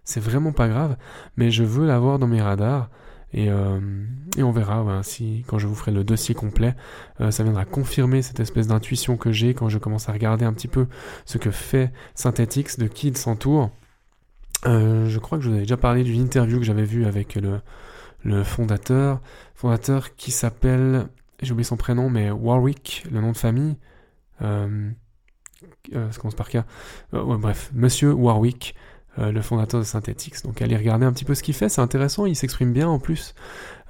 C'est 0.04 0.20
vraiment 0.20 0.52
pas 0.52 0.68
grave, 0.68 0.96
mais 1.36 1.50
je 1.50 1.64
veux 1.64 1.86
l'avoir 1.86 2.18
dans 2.18 2.28
mes 2.28 2.40
radars. 2.40 2.90
Et, 3.32 3.50
euh, 3.50 3.80
et 4.36 4.42
on 4.44 4.52
verra 4.52 5.02
si 5.02 5.44
quand 5.48 5.58
je 5.58 5.66
vous 5.66 5.74
ferai 5.74 5.90
le 5.90 6.04
dossier 6.04 6.34
complet, 6.34 6.76
euh, 7.20 7.32
ça 7.32 7.42
viendra 7.42 7.64
confirmer 7.64 8.22
cette 8.22 8.38
espèce 8.38 8.68
d'intuition 8.68 9.16
que 9.16 9.32
j'ai 9.32 9.52
quand 9.52 9.68
je 9.68 9.78
commence 9.78 10.08
à 10.08 10.12
regarder 10.12 10.44
un 10.44 10.52
petit 10.52 10.68
peu 10.68 10.86
ce 11.24 11.36
que 11.38 11.50
fait 11.50 11.92
Synthetix, 12.14 12.78
de 12.78 12.86
qui 12.86 13.08
il 13.08 13.16
s'entoure. 13.16 13.72
Euh, 14.64 15.08
je 15.08 15.18
crois 15.18 15.38
que 15.38 15.44
je 15.44 15.48
vous 15.48 15.54
avais 15.54 15.64
déjà 15.64 15.76
parlé 15.76 16.02
d'une 16.02 16.20
interview 16.20 16.58
que 16.58 16.64
j'avais 16.64 16.84
vue 16.84 17.04
avec 17.04 17.36
le, 17.36 18.42
fondateur, 18.42 19.20
fondateur 19.54 20.16
qui 20.16 20.30
s'appelle, 20.30 21.08
j'ai 21.42 21.52
oublié 21.52 21.64
son 21.64 21.76
prénom, 21.76 22.10
mais 22.10 22.30
Warwick, 22.30 23.04
le 23.10 23.20
nom 23.20 23.32
de 23.32 23.36
famille. 23.36 23.76
Euh, 24.42 24.90
euh, 25.94 26.10
ça 26.10 26.20
commence 26.20 26.34
par 26.34 26.48
K. 26.48 26.56
Euh, 27.14 27.36
bref, 27.36 27.70
Monsieur 27.74 28.12
Warwick, 28.12 28.74
euh, 29.18 29.32
le 29.32 29.42
fondateur 29.42 29.80
de 29.80 29.84
Synthetix. 29.84 30.42
Donc 30.42 30.60
allez 30.62 30.76
regarder 30.76 31.06
un 31.06 31.12
petit 31.12 31.24
peu 31.24 31.34
ce 31.34 31.42
qu'il 31.42 31.54
fait, 31.54 31.68
c'est 31.68 31.80
intéressant, 31.80 32.26
il 32.26 32.36
s'exprime 32.36 32.72
bien 32.72 32.88
en 32.88 32.98
plus. 32.98 33.34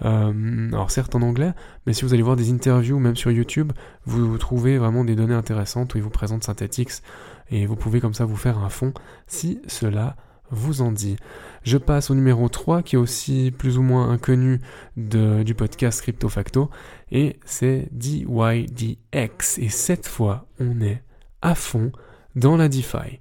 alors 0.00 0.90
certes 0.90 1.14
en 1.14 1.23
anglais, 1.23 1.52
mais 1.87 1.92
si 1.92 2.04
vous 2.04 2.12
allez 2.12 2.23
voir 2.23 2.37
des 2.37 2.52
interviews, 2.52 2.99
même 2.99 3.16
sur 3.16 3.30
YouTube, 3.30 3.73
vous, 4.04 4.28
vous 4.28 4.38
trouvez 4.38 4.78
vraiment 4.78 5.04
des 5.04 5.14
données 5.14 5.35
intéressantes 5.35 5.94
où 5.94 5.99
il 5.99 6.04
vous 6.04 6.11
présente 6.11 6.44
Synthetix 6.44 7.02
et 7.50 7.66
vous 7.66 7.76
pouvez 7.76 8.00
comme 8.00 8.14
ça 8.14 8.25
vous 8.25 8.37
faire 8.37 8.58
un 8.58 8.68
fond 8.68 8.92
si 9.26 9.61
cela 9.66 10.16
vous 10.50 10.82
en 10.82 10.92
dit. 10.92 11.16
Je 11.62 11.78
passe 11.78 12.10
au 12.10 12.14
numéro 12.14 12.48
3 12.48 12.82
qui 12.82 12.96
est 12.96 12.98
aussi 12.98 13.50
plus 13.50 13.78
ou 13.78 13.82
moins 13.82 14.10
inconnu 14.10 14.60
du 14.96 15.54
podcast 15.54 16.00
Crypto 16.00 16.28
Facto 16.28 16.70
et 17.10 17.38
c'est 17.44 17.88
DYDX 17.92 19.58
et 19.58 19.68
cette 19.68 20.06
fois 20.06 20.46
on 20.60 20.80
est 20.80 21.02
à 21.42 21.54
fond 21.54 21.90
dans 22.34 22.56
la 22.56 22.68
DeFi. 22.68 23.20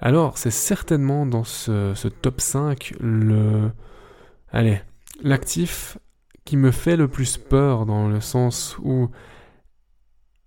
Alors 0.00 0.38
c'est 0.38 0.50
certainement 0.50 1.26
dans 1.26 1.44
ce, 1.44 1.92
ce, 1.94 2.08
top 2.08 2.40
5 2.40 2.94
le 3.00 3.70
allez 4.50 4.80
l'actif 5.22 5.98
qui 6.44 6.56
me 6.56 6.70
fait 6.70 6.96
le 6.96 7.08
plus 7.08 7.36
peur 7.36 7.84
dans 7.86 8.08
le 8.08 8.20
sens 8.20 8.76
où 8.82 9.10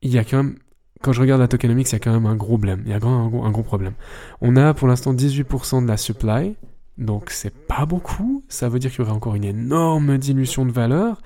il 0.01 0.11
y 0.11 0.17
a 0.17 0.23
quand 0.23 0.37
même 0.37 0.57
quand 1.01 1.13
je 1.13 1.21
regarde 1.21 1.41
la 1.41 1.47
tokenomics, 1.47 1.89
il 1.89 1.93
y 1.93 1.95
a 1.95 1.99
quand 1.99 2.13
même 2.13 2.25
un 2.25 2.35
gros 2.35 2.57
problème. 2.57 2.83
Il 2.85 2.91
y 2.91 2.93
a 2.93 2.97
un 2.97 3.49
gros, 3.51 3.63
problème. 3.63 3.93
On 4.41 4.55
a 4.55 4.73
pour 4.73 4.87
l'instant 4.87 5.13
18% 5.13 5.83
de 5.83 5.87
la 5.87 5.97
supply, 5.97 6.55
donc 6.97 7.31
c'est 7.31 7.53
pas 7.53 7.85
beaucoup. 7.85 8.43
Ça 8.49 8.69
veut 8.69 8.79
dire 8.79 8.91
qu'il 8.91 8.99
y 8.99 9.01
aurait 9.03 9.11
encore 9.11 9.35
une 9.35 9.43
énorme 9.43 10.17
dilution 10.17 10.65
de 10.65 10.71
valeur. 10.71 11.21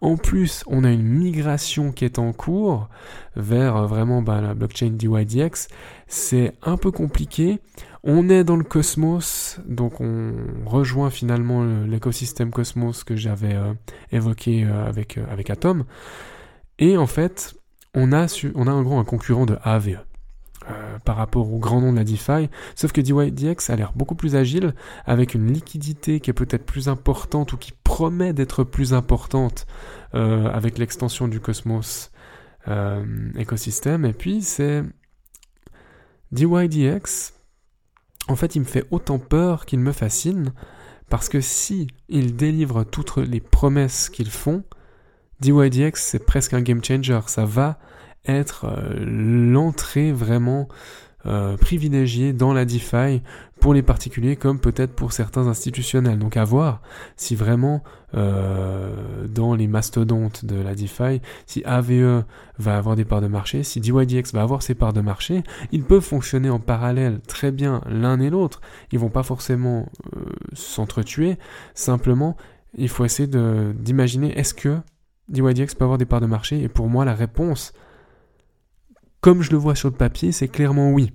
En 0.00 0.16
plus, 0.16 0.64
on 0.66 0.84
a 0.84 0.90
une 0.90 1.02
migration 1.02 1.92
qui 1.92 2.04
est 2.04 2.18
en 2.18 2.32
cours 2.32 2.88
vers 3.36 3.76
euh, 3.76 3.86
vraiment 3.86 4.22
bah, 4.22 4.40
la 4.40 4.54
blockchain 4.54 4.90
DYDX. 4.90 5.68
C'est 6.06 6.54
un 6.62 6.76
peu 6.76 6.90
compliqué. 6.90 7.58
On 8.04 8.30
est 8.30 8.44
dans 8.44 8.56
le 8.56 8.64
cosmos, 8.64 9.60
donc 9.66 10.00
on 10.00 10.32
rejoint 10.64 11.10
finalement 11.10 11.64
l'écosystème 11.64 12.50
cosmos 12.50 13.02
que 13.02 13.16
j'avais 13.16 13.54
euh, 13.54 13.74
évoqué 14.12 14.64
euh, 14.64 14.88
avec, 14.88 15.18
avec 15.30 15.50
Atom. 15.50 15.84
Et 16.78 16.96
en 16.96 17.08
fait, 17.08 17.57
on 17.94 18.12
a, 18.12 18.26
on 18.54 18.66
en 18.66 18.82
gros 18.82 18.98
un 18.98 19.04
concurrent 19.04 19.46
de 19.46 19.58
AVE. 19.62 19.98
Euh, 20.70 20.98
par 20.98 21.16
rapport 21.16 21.50
au 21.50 21.58
grand 21.58 21.80
nom 21.80 21.92
de 21.92 21.98
la 21.98 22.04
DeFi, 22.04 22.50
sauf 22.74 22.92
que 22.92 23.00
DYDX 23.00 23.70
a 23.70 23.76
l'air 23.76 23.92
beaucoup 23.94 24.16
plus 24.16 24.36
agile, 24.36 24.74
avec 25.06 25.34
une 25.34 25.50
liquidité 25.50 26.20
qui 26.20 26.28
est 26.28 26.34
peut-être 26.34 26.66
plus 26.66 26.88
importante 26.88 27.54
ou 27.54 27.56
qui 27.56 27.72
promet 27.84 28.34
d'être 28.34 28.64
plus 28.64 28.92
importante 28.92 29.66
euh, 30.14 30.50
avec 30.50 30.76
l'extension 30.76 31.26
du 31.26 31.40
Cosmos 31.40 32.10
euh, 32.66 33.30
écosystème. 33.36 34.04
Et 34.04 34.12
puis 34.12 34.42
c'est 34.42 34.82
DYDX, 36.32 37.32
en 38.26 38.36
fait 38.36 38.54
il 38.54 38.60
me 38.60 38.66
fait 38.66 38.84
autant 38.90 39.18
peur 39.18 39.64
qu'il 39.64 39.78
me 39.78 39.92
fascine, 39.92 40.52
parce 41.08 41.30
que 41.30 41.40
si 41.40 41.86
ils 42.10 42.36
délivrent 42.36 42.84
toutes 42.84 43.16
les 43.16 43.40
promesses 43.40 44.10
qu'ils 44.10 44.30
font, 44.30 44.64
DYDX, 45.40 45.92
c'est 45.94 46.24
presque 46.24 46.54
un 46.54 46.60
game 46.60 46.82
changer. 46.82 47.20
Ça 47.26 47.44
va 47.44 47.78
être 48.26 48.66
euh, 48.66 49.04
l'entrée 49.04 50.12
vraiment 50.12 50.68
euh, 51.26 51.56
privilégiée 51.56 52.32
dans 52.32 52.52
la 52.52 52.64
DeFi 52.64 53.22
pour 53.60 53.74
les 53.74 53.82
particuliers 53.82 54.36
comme 54.36 54.60
peut-être 54.60 54.94
pour 54.94 55.12
certains 55.12 55.46
institutionnels. 55.46 56.18
Donc 56.18 56.36
à 56.36 56.44
voir 56.44 56.80
si 57.16 57.34
vraiment 57.34 57.82
euh, 58.14 59.26
dans 59.28 59.54
les 59.54 59.66
mastodontes 59.66 60.44
de 60.44 60.56
la 60.56 60.74
DeFi, 60.74 61.20
si 61.46 61.62
AVE 61.64 62.24
va 62.58 62.76
avoir 62.76 62.96
des 62.96 63.04
parts 63.04 63.20
de 63.20 63.26
marché, 63.26 63.62
si 63.62 63.80
DYDX 63.80 64.32
va 64.32 64.42
avoir 64.42 64.62
ses 64.62 64.74
parts 64.74 64.92
de 64.92 65.00
marché, 65.00 65.42
ils 65.72 65.82
peuvent 65.82 66.02
fonctionner 66.02 66.50
en 66.50 66.60
parallèle 66.60 67.20
très 67.26 67.50
bien 67.50 67.80
l'un 67.88 68.20
et 68.20 68.30
l'autre. 68.30 68.60
Ils 68.92 68.98
vont 68.98 69.10
pas 69.10 69.24
forcément 69.24 69.90
s'entretuer, 70.52 71.36
simplement 71.74 72.36
il 72.76 72.88
faut 72.88 73.04
essayer 73.04 73.28
d'imaginer 73.28 74.38
est-ce 74.38 74.54
que 74.54 74.78
DYDX 75.28 75.74
peut 75.74 75.84
avoir 75.84 75.98
des 75.98 76.06
parts 76.06 76.20
de 76.20 76.26
marché 76.26 76.62
Et 76.62 76.68
pour 76.68 76.88
moi, 76.88 77.04
la 77.04 77.14
réponse, 77.14 77.72
comme 79.20 79.42
je 79.42 79.50
le 79.50 79.56
vois 79.56 79.74
sur 79.74 79.88
le 79.88 79.96
papier, 79.96 80.32
c'est 80.32 80.48
clairement 80.48 80.90
oui. 80.90 81.12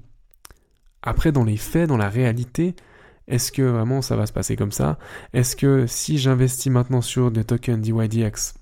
Après, 1.02 1.32
dans 1.32 1.44
les 1.44 1.58
faits, 1.58 1.90
dans 1.90 1.98
la 1.98 2.10
réalité, 2.10 2.76
est-ce 3.28 3.52
que 3.52 3.62
vraiment 3.62 4.02
ça 4.02 4.16
va 4.16 4.26
se 4.26 4.34
passer 4.34 4.56
comme 4.56 4.72
ça? 4.72 4.98
Est-ce 5.34 5.56
que 5.56 5.86
si 5.88 6.18
j'investis 6.18 6.72
maintenant 6.72 7.02
sur 7.02 7.32
des 7.32 7.44
tokens 7.44 7.82
DYDX, 7.82 8.54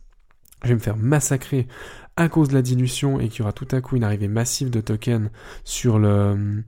je 0.63 0.69
vais 0.69 0.75
me 0.75 0.79
faire 0.79 0.97
massacrer 0.97 1.67
à 2.15 2.29
cause 2.29 2.49
de 2.49 2.53
la 2.53 2.61
dilution 2.61 3.19
et 3.19 3.29
qu'il 3.29 3.39
y 3.39 3.41
aura 3.41 3.53
tout 3.53 3.67
à 3.71 3.81
coup 3.81 3.95
une 3.95 4.03
arrivée 4.03 4.27
massive 4.27 4.69
de 4.69 4.81
tokens 4.81 5.29
sur 5.63 5.97
le, 5.97 6.63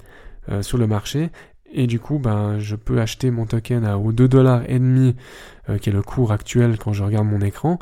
euh, 0.49 0.87
marché 0.87 1.29
et 1.71 1.87
du 1.87 1.99
coup 1.99 2.19
ben 2.19 2.59
je 2.59 2.75
peux 2.75 2.99
acheter 3.01 3.31
mon 3.31 3.45
token 3.45 3.83
à 3.85 3.97
2 3.97 4.27
dollars 4.27 4.63
euh, 4.69 5.77
qui 5.79 5.89
est 5.89 5.93
le 5.93 6.01
cours 6.01 6.31
actuel 6.31 6.77
quand 6.77 6.93
je 6.93 7.03
regarde 7.03 7.27
mon 7.27 7.41
écran 7.41 7.79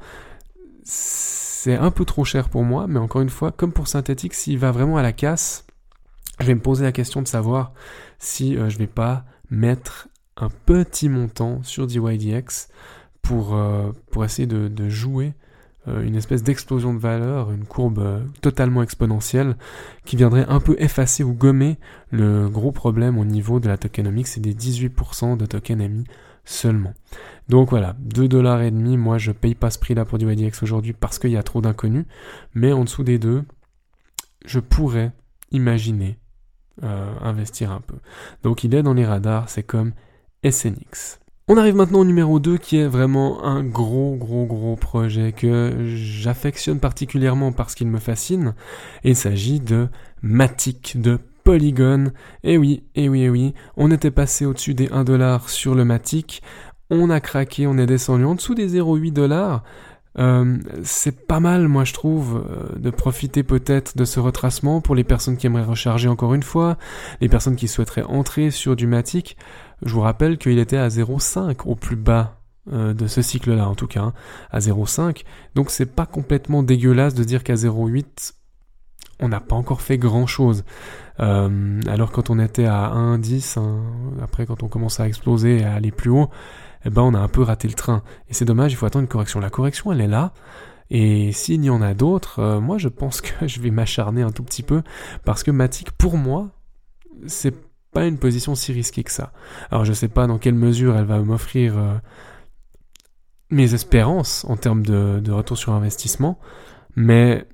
c'est 0.84 1.76
un 1.76 1.92
peu 1.92 2.06
trop 2.06 2.26
cher 2.26 2.50
pour 2.50 2.64
moi, 2.64 2.88
mais 2.88 3.00
encore 3.00 3.22
une 3.22 3.30
fois, 3.30 3.52
comme 3.52 3.72
pour 3.72 3.88
synthétique, 3.88 4.34
s'il 4.34 4.58
va 4.58 4.72
vraiment 4.72 4.98
à 4.98 5.04
la 5.04 5.14
casse, 5.14 5.66
je 6.40 6.46
vais 6.46 6.56
me 6.56 6.62
poser 6.62 6.84
la 6.84 6.92
question 6.92 7.22
de 7.22 7.28
savoir 7.28 7.74
si 8.18 8.58
euh, 8.58 8.70
je 8.70 8.78
vais 8.78 8.88
pas 8.88 9.26
mettre 9.50 10.08
un 10.38 10.50
petit 10.66 11.10
montant 11.10 11.62
sur 11.64 11.86
DYDX 11.88 12.70
pour, 13.22 13.56
euh, 13.56 13.92
pour 14.10 14.26
essayer 14.26 14.48
de, 14.48 14.90
jouer 14.90 15.34
euh, 15.88 16.02
une 16.02 16.16
espèce 16.16 16.42
d'explosion 16.42 16.94
de 16.94 17.00
valeur, 17.00 17.52
une 17.52 17.66
courbe 17.66 18.24
totalement 18.42 18.82
exponentielle 18.82 19.56
qui 20.06 20.16
viendrait 20.16 20.46
un 20.48 20.60
peu 20.60 20.76
effacer 20.80 21.24
ou 21.24 21.34
gommer 21.34 21.78
le 22.10 22.50
gros 22.50 22.72
problème 22.72 23.20
au 23.20 23.26
niveau 23.26 23.60
de 23.60 23.68
la 23.68 23.78
tokenomics, 23.78 24.28
c'est 24.28 24.42
des 24.42 24.56
18% 24.56 25.38
de 25.38 25.46
tokens 25.46 25.82
émis 25.82 26.06
seulement. 26.46 26.94
Donc 27.50 27.70
voilà, 27.70 27.96
2 28.00 28.28
dollars 28.28 28.62
et 28.62 28.72
demi, 28.72 28.98
moi 28.98 29.18
je 29.18 29.32
paye 29.32 29.56
pas 29.56 29.70
ce 29.70 29.80
prix 29.80 29.94
là 29.94 30.06
pour 30.06 30.18
du 30.18 30.32
YDX 30.32 30.64
aujourd'hui 30.64 30.94
parce 30.94 31.20
qu'il 31.20 31.32
y 31.32 31.38
a 31.38 31.44
trop 31.44 31.62
d'inconnus, 31.62 32.06
mais 32.54 32.72
en 32.72 32.84
dessous 32.84 33.04
des 33.04 33.20
deux, 33.20 33.44
je 34.46 34.60
pourrais 34.60 35.12
imaginer 35.52 36.18
euh, 36.84 37.14
investir 37.22 37.72
un 37.72 37.82
peu. 37.82 37.98
Donc 38.44 38.64
il 38.64 38.74
est 38.74 38.84
dans 38.84 38.94
les 38.94 39.06
radars, 39.06 39.50
c'est 39.50 39.64
comme 39.64 39.92
SNX. 40.50 41.20
On 41.48 41.58
arrive 41.58 41.76
maintenant 41.76 42.00
au 42.00 42.06
numéro 42.06 42.40
2 42.40 42.58
qui 42.58 42.78
est 42.78 42.88
vraiment 42.88 43.44
un 43.44 43.64
gros 43.64 44.16
gros 44.16 44.46
gros 44.46 44.78
projet 44.78 45.34
que 45.34 45.76
j'affectionne 45.96 46.80
particulièrement 46.80 47.52
parce 47.52 47.76
qu'il 47.76 47.88
me 47.88 48.00
fascine. 48.00 48.56
Il 49.04 49.18
s'agit 49.18 49.60
de 49.60 49.90
Matic, 50.22 51.02
de 51.02 51.20
Polygon. 51.44 52.12
Et 52.44 52.58
oui, 52.58 52.84
et 52.96 53.10
oui, 53.10 53.24
et 53.24 53.30
oui, 53.30 53.54
on 53.78 53.92
était 53.92 54.12
passé 54.12 54.46
au-dessus 54.46 54.74
des 54.74 54.90
1 54.90 55.04
dollar 55.04 55.50
sur 55.50 55.76
le 55.76 55.86
Matic. 55.86 56.42
On 56.90 57.10
a 57.10 57.20
craqué, 57.20 57.68
on 57.68 57.78
est 57.78 57.86
descendu 57.86 58.26
en 58.26 58.36
dessous 58.36 58.56
des 58.56 58.78
0,8 58.80 59.14
dollars. 59.14 59.64
Euh, 60.20 60.58
c'est 60.84 61.26
pas 61.26 61.40
mal, 61.40 61.68
moi 61.68 61.86
je 61.86 61.94
trouve, 61.94 62.44
euh, 62.46 62.78
de 62.78 62.90
profiter 62.90 63.44
peut-être 63.44 63.96
de 63.96 64.04
ce 64.04 64.20
retracement 64.20 64.82
pour 64.82 64.94
les 64.94 65.06
personnes 65.06 65.38
qui 65.38 65.48
aimeraient 65.48 65.64
recharger 65.64 66.10
encore 66.10 66.34
une 66.34 66.44
fois, 66.44 66.78
les 67.22 67.30
personnes 67.30 67.56
qui 67.56 67.70
souhaiteraient 67.70 68.04
entrer 68.04 68.52
sur 68.52 68.76
du 68.76 68.88
Matic. 68.88 69.38
Je 69.84 69.94
vous 69.94 70.02
rappelle 70.02 70.38
qu'il 70.38 70.60
était 70.60 70.78
à 70.78 70.90
0,5 70.90 71.62
au 71.66 71.76
plus 71.76 71.96
bas 71.96 72.42
euh, 72.72 72.94
de 72.94 73.08
ce 73.08 73.22
cycle-là, 73.22 73.68
en 73.68 73.76
tout 73.76 73.88
cas, 73.88 74.02
hein, 74.02 74.14
à 74.52 74.60
0,5. 74.60 75.24
Donc 75.56 75.72
c'est 75.72 75.86
pas 75.86 76.06
complètement 76.06 76.62
dégueulasse 76.62 77.14
de 77.14 77.24
dire 77.24 77.44
qu'à 77.44 77.56
0,8 77.56 78.34
on 79.22 79.30
n'a 79.30 79.40
pas 79.40 79.56
encore 79.56 79.82
fait 79.82 79.98
grand 79.98 80.28
chose. 80.28 80.64
Euh, 81.20 81.80
alors 81.88 82.12
quand 82.12 82.30
on 82.30 82.40
était 82.40 82.66
à 82.66 82.92
1,10, 82.94 83.60
après 84.22 84.46
quand 84.46 84.64
on 84.64 84.68
commence 84.68 85.00
à 85.00 85.08
exploser 85.08 85.60
et 85.60 85.64
à 85.64 85.74
aller 85.74 85.92
plus 85.92 86.10
haut, 86.10 86.30
eh 86.84 86.90
ben 86.90 87.04
on 87.04 87.14
a 87.14 87.20
un 87.20 87.28
peu 87.28 87.44
raté 87.44 87.68
le 87.68 87.76
train. 87.76 88.04
Et 88.28 88.34
c'est 88.34 88.46
dommage, 88.46 88.74
il 88.74 88.76
faut 88.76 88.86
attendre 88.86 89.04
une 89.04 89.10
correction. 89.10 89.40
La 89.40 89.50
correction, 89.50 89.92
elle 89.92 90.02
est 90.02 90.08
là. 90.08 90.34
Et 90.90 91.32
s'il 91.32 91.64
y 91.64 91.70
en 91.70 91.82
a 91.82 91.94
d'autres, 91.94 92.40
euh, 92.40 92.60
moi 92.60 92.78
je 92.78 92.90
pense 92.90 93.22
que 93.22 93.48
je 93.48 93.62
vais 93.62 93.72
m'acharner 93.72 94.24
un 94.24 94.32
tout 94.32 94.44
petit 94.44 94.64
peu 94.64 94.82
parce 95.24 95.44
que 95.44 95.52
Matic, 95.52 95.92
pour 95.92 96.18
moi, 96.18 96.50
c'est 97.28 97.56
pas 97.92 98.06
une 98.06 98.18
position 98.18 98.56
si 98.56 98.74
risquée 98.74 99.04
que 99.04 99.12
ça. 99.12 99.32
Alors 99.70 99.86
je 99.86 99.94
sais 99.94 100.08
pas 100.08 100.26
dans 100.28 100.38
quelle 100.38 100.56
mesure 100.56 100.98
elle 100.98 101.06
va 101.06 101.20
m'offrir 101.20 101.78
euh, 101.78 101.94
mes 103.52 103.74
espérances 103.74 104.46
en 104.46 104.58
termes 104.58 104.86
de 104.86 105.32
retour 105.32 105.58
sur 105.58 105.74
investissement, 105.74 106.40
mais 106.96 107.46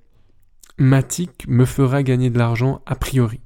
Matic 0.77 1.48
me 1.48 1.65
fera 1.65 2.03
gagner 2.03 2.29
de 2.29 2.38
l'argent 2.38 2.81
a 2.86 2.96
priori. 2.96 3.41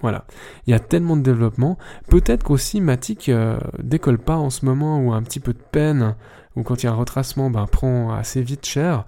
Voilà. 0.00 0.24
Il 0.66 0.72
y 0.72 0.74
a 0.74 0.80
tellement 0.80 1.16
de 1.16 1.22
développement. 1.22 1.78
Peut-être 2.08 2.42
qu'aussi 2.42 2.80
Matic 2.80 3.28
euh, 3.28 3.58
décolle 3.80 4.18
pas 4.18 4.36
en 4.36 4.50
ce 4.50 4.64
moment 4.64 5.00
ou 5.00 5.12
un 5.12 5.22
petit 5.22 5.40
peu 5.40 5.52
de 5.52 5.62
peine, 5.70 6.16
ou 6.56 6.64
quand 6.64 6.82
il 6.82 6.86
y 6.86 6.88
a 6.88 6.92
un 6.92 6.96
retracement, 6.96 7.50
ben, 7.50 7.66
prend 7.66 8.12
assez 8.12 8.42
vite 8.42 8.66
cher. 8.66 9.06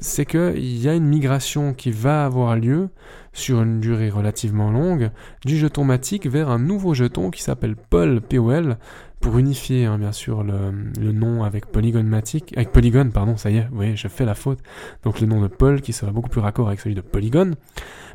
C'est 0.00 0.24
qu'il 0.24 0.78
y 0.78 0.88
a 0.88 0.94
une 0.94 1.06
migration 1.06 1.74
qui 1.74 1.90
va 1.90 2.24
avoir 2.24 2.56
lieu 2.56 2.88
sur 3.32 3.62
une 3.62 3.80
durée 3.80 4.08
relativement 4.08 4.70
longue 4.70 5.10
du 5.44 5.58
jeton 5.58 5.84
Matic 5.84 6.26
vers 6.26 6.48
un 6.48 6.58
nouveau 6.58 6.94
jeton 6.94 7.30
qui 7.30 7.42
s'appelle 7.42 7.76
POL, 7.76 8.22
POL, 8.22 8.78
pour 9.24 9.38
unifier 9.38 9.86
hein, 9.86 9.96
bien 9.96 10.12
sûr 10.12 10.44
le, 10.44 11.12
nom 11.12 11.44
avec 11.44 11.64
Polygon 11.64 12.02
Matic, 12.02 12.52
avec 12.58 12.72
Polygon, 12.72 13.08
pardon, 13.08 13.38
ça 13.38 13.50
y 13.50 13.56
est, 13.56 13.66
oui, 13.72 13.96
je 13.96 14.06
fais 14.06 14.26
la 14.26 14.34
faute. 14.34 14.58
Donc 15.02 15.18
le 15.18 15.26
nom 15.26 15.40
de 15.40 15.46
Paul 15.46 15.80
qui 15.80 15.94
serait 15.94 16.12
beaucoup 16.12 16.28
plus 16.28 16.42
raccord 16.42 16.68
avec 16.68 16.78
celui 16.78 16.94
de 16.94 17.00
Polygon. 17.00 17.52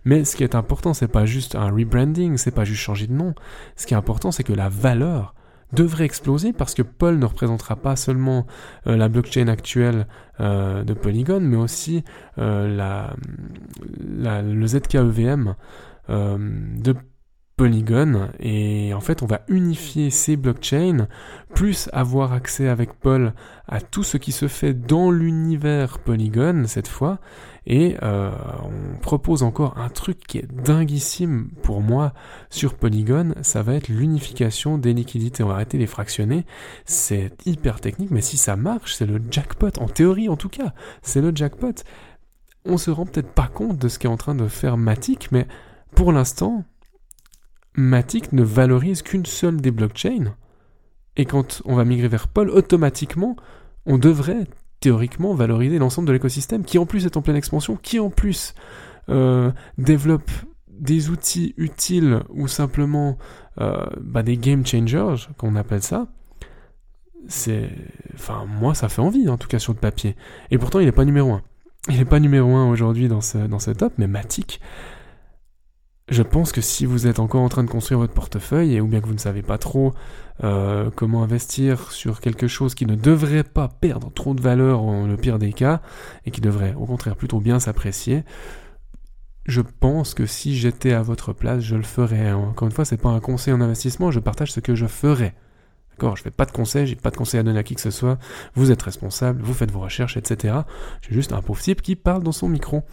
Mais 0.06 0.24
ce 0.24 0.36
qui 0.36 0.44
est 0.44 0.54
important, 0.54 0.94
c'est 0.94 1.08
pas 1.08 1.26
juste 1.26 1.56
un 1.56 1.72
rebranding, 1.72 2.38
c'est 2.38 2.52
pas 2.54 2.64
juste 2.64 2.82
changer 2.82 3.08
de 3.08 3.14
nom. 3.14 3.34
Ce 3.76 3.88
qui 3.88 3.96
est 3.96 3.98
important, 3.98 4.32
c'est 4.32 4.44
que 4.44 4.54
la 4.54 4.70
valeur 4.70 5.34
devrait 5.74 6.06
exploser 6.06 6.54
parce 6.54 6.76
que 6.76 6.84
Paul 6.84 7.18
ne 7.18 7.26
représentera 7.26 7.76
pas 7.76 7.96
seulement 7.96 8.46
euh, 8.86 8.96
la 8.96 9.10
blockchain 9.10 9.48
actuelle 9.48 10.06
euh, 10.40 10.84
de 10.84 10.94
Polygon, 10.94 11.40
mais 11.42 11.58
aussi 11.58 12.04
euh, 12.38 12.68
la, 12.76 13.16
le 14.44 14.68
ZKEVM 14.68 15.56
de 16.08 16.96
Polygon 17.60 18.30
et 18.40 18.94
en 18.94 19.02
fait 19.02 19.22
on 19.22 19.26
va 19.26 19.42
unifier 19.50 20.12
ces 20.12 20.38
blockchains 20.38 21.10
plus 21.54 21.90
avoir 21.92 22.32
accès 22.32 22.70
avec 22.70 22.94
Paul 22.94 23.34
à 23.68 23.82
tout 23.82 24.04
ce 24.04 24.16
qui 24.16 24.32
se 24.32 24.48
fait 24.48 24.74
dans 24.74 25.12
l'univers 25.12 26.00
Polygon 26.00 26.64
cette 26.68 26.88
fois 26.88 27.20
et 27.68 27.98
euh, 28.02 28.32
on 28.64 28.98
propose 29.00 29.44
encore 29.44 29.78
un 29.78 29.90
truc 29.90 30.20
qui 30.26 30.38
est 30.38 30.50
dinguissime 30.50 31.50
pour 31.62 31.82
moi 31.82 32.14
sur 32.50 32.76
Polygon 32.76 33.34
ça 33.42 33.62
va 33.62 33.74
être 33.74 33.90
l'unification 33.90 34.78
des 34.78 34.94
liquidités. 34.94 35.44
On 35.44 35.50
va 35.50 35.56
arrêter 35.56 35.78
les 35.78 35.86
fractionner. 35.86 36.46
C'est 36.86 37.46
hyper 37.46 37.82
technique 37.82 38.12
mais 38.12 38.22
si 38.22 38.38
ça 38.38 38.56
marche 38.56 38.96
c'est 38.96 39.06
le 39.06 39.22
jackpot 39.30 39.78
en 39.82 39.90
théorie 39.90 40.30
en 40.30 40.38
tout 40.38 40.48
cas 40.48 40.74
c'est 41.02 41.20
le 41.20 41.34
jackpot. 41.36 41.74
On 42.64 42.78
se 42.78 42.90
rend 42.90 43.06
peut-être 43.06 43.34
pas 43.34 43.48
compte 43.48 43.78
de 43.78 43.90
ce 43.90 44.00
qu'est 44.00 44.08
en 44.08 44.16
train 44.16 44.36
de 44.36 44.48
faire 44.48 44.78
Matic 44.78 45.34
mais 45.34 45.46
pour 45.94 46.14
l'instant 46.14 46.64
Matic 47.76 48.34
ne 48.34 48.44
valorise 48.44 49.02
qu'une 49.02 49.26
seule 49.26 49.62
des 49.62 49.72
blockchains. 49.72 50.36
Et 51.18 51.26
quand 51.26 51.62
on 51.66 51.76
va 51.76 51.86
migrer 51.86 52.08
vers 52.08 52.28
Paul, 52.28 52.50
automatiquement, 52.50 53.36
on 53.86 53.98
devrait 53.98 54.46
théoriquement 54.80 55.34
valoriser 55.34 55.78
l'ensemble 55.78 56.08
de 56.08 56.14
l'écosystème, 56.14 56.64
qui 56.64 56.78
en 56.78 56.86
plus 56.86 57.06
est 57.06 57.18
en 57.18 57.22
pleine 57.22 57.36
expansion, 57.36 57.76
qui 57.76 58.00
en 58.00 58.10
plus 58.10 58.54
euh, 59.10 59.52
développe 59.78 60.32
des 60.70 61.10
outils 61.10 61.54
utiles 61.58 62.22
ou 62.30 62.48
simplement 62.48 63.18
euh, 63.60 63.86
bah, 64.00 64.24
des 64.24 64.38
game 64.38 64.66
changers, 64.66 65.28
qu'on 65.38 65.56
appelle 65.56 65.84
ça. 65.84 66.08
C'est, 67.28 67.70
enfin, 68.14 68.46
moi, 68.46 68.74
ça 68.74 68.88
fait 68.88 69.02
envie, 69.02 69.28
en 69.28 69.38
tout 69.38 69.50
cas 69.50 69.60
sur 69.60 69.74
le 69.74 69.80
papier. 69.80 70.16
Et 70.52 70.58
pourtant, 70.58 70.80
il 70.80 70.86
n'est 70.86 70.94
pas 70.94 71.06
numéro 71.06 71.34
1. 71.34 71.42
Il 71.90 71.98
n'est 71.98 72.06
pas 72.06 72.20
numéro 72.20 72.56
1 72.56 72.70
aujourd'hui 72.70 73.08
dans 73.08 73.22
ce, 73.22 73.38
dans 73.38 73.58
top, 73.58 73.94
mais 73.98 74.08
Matic, 74.08 74.62
je 76.10 76.24
pense 76.24 76.52
que 76.52 76.62
si 76.62 76.86
vous 76.86 77.08
êtes 77.08 77.20
encore 77.20 77.42
en 77.42 77.50
train 77.50 77.64
de 77.64 77.70
construire 77.70 78.00
votre 78.00 78.14
portefeuille, 78.14 78.76
et 78.76 78.82
ou 78.82 78.88
bien 78.88 79.00
que 79.02 79.08
vous 79.08 79.14
ne 79.14 79.20
savez 79.20 79.42
pas 79.42 79.58
trop 79.58 79.94
euh, 80.44 80.90
comment 80.96 81.24
investir 81.24 81.92
sur 81.92 82.20
quelque 82.20 82.48
chose 82.48 82.74
qui 82.74 82.86
ne 82.86 82.96
devrait 82.96 83.44
pas 83.44 83.68
perdre 83.68 84.12
trop 84.12 84.34
de 84.34 84.42
valeur 84.42 84.82
en 84.82 85.06
le 85.06 85.18
pire 85.18 85.40
des 85.40 85.54
cas, 85.54 85.82
et 86.26 86.32
qui 86.32 86.42
devrait 86.42 86.74
au 86.76 86.86
contraire 86.86 87.16
plutôt 87.16 87.40
bien 87.40 87.60
s'apprécier, 87.60 88.24
je 89.46 89.62
pense 89.62 90.14
que 90.14 90.26
si 90.26 90.56
j'étais 90.56 90.94
à 90.94 91.02
votre 91.02 91.34
place, 91.34 91.62
je 91.62 91.76
le 91.76 91.84
ferais. 91.84 92.32
Encore 92.32 92.68
une 92.68 92.74
fois, 92.74 92.86
c'est 92.86 93.02
pas 93.02 93.10
un 93.10 93.20
conseil 93.20 93.54
en 93.54 93.62
investissement, 93.62 94.12
je 94.12 94.20
partage 94.20 94.52
ce 94.52 94.60
que 94.60 94.76
je 94.76 94.86
ferais. 94.86 95.36
D'accord 96.00 96.16
Je 96.16 96.24
fais 96.24 96.32
pas 96.32 96.46
de 96.46 96.52
conseils, 96.52 96.88
j'ai 96.88 96.96
pas 96.96 97.12
de 97.12 97.18
conseils 97.18 97.42
à 97.42 97.44
donner 97.44 97.60
à 97.60 97.64
qui 97.64 97.76
que 97.76 97.82
ce 97.82 97.92
soit. 97.92 98.18
Vous 98.56 98.72
êtes 98.72 98.82
responsable, 98.82 99.42
vous 99.44 99.54
faites 99.54 99.70
vos 99.70 99.82
recherches, 99.82 100.16
etc. 100.16 100.60
J'ai 101.02 101.14
juste 101.14 101.34
un 101.34 101.42
pauvre 101.42 101.62
type 101.62 101.82
qui 101.82 101.98
parle 101.98 102.24
dans 102.24 102.32
son 102.32 102.48
micro. 102.48 102.84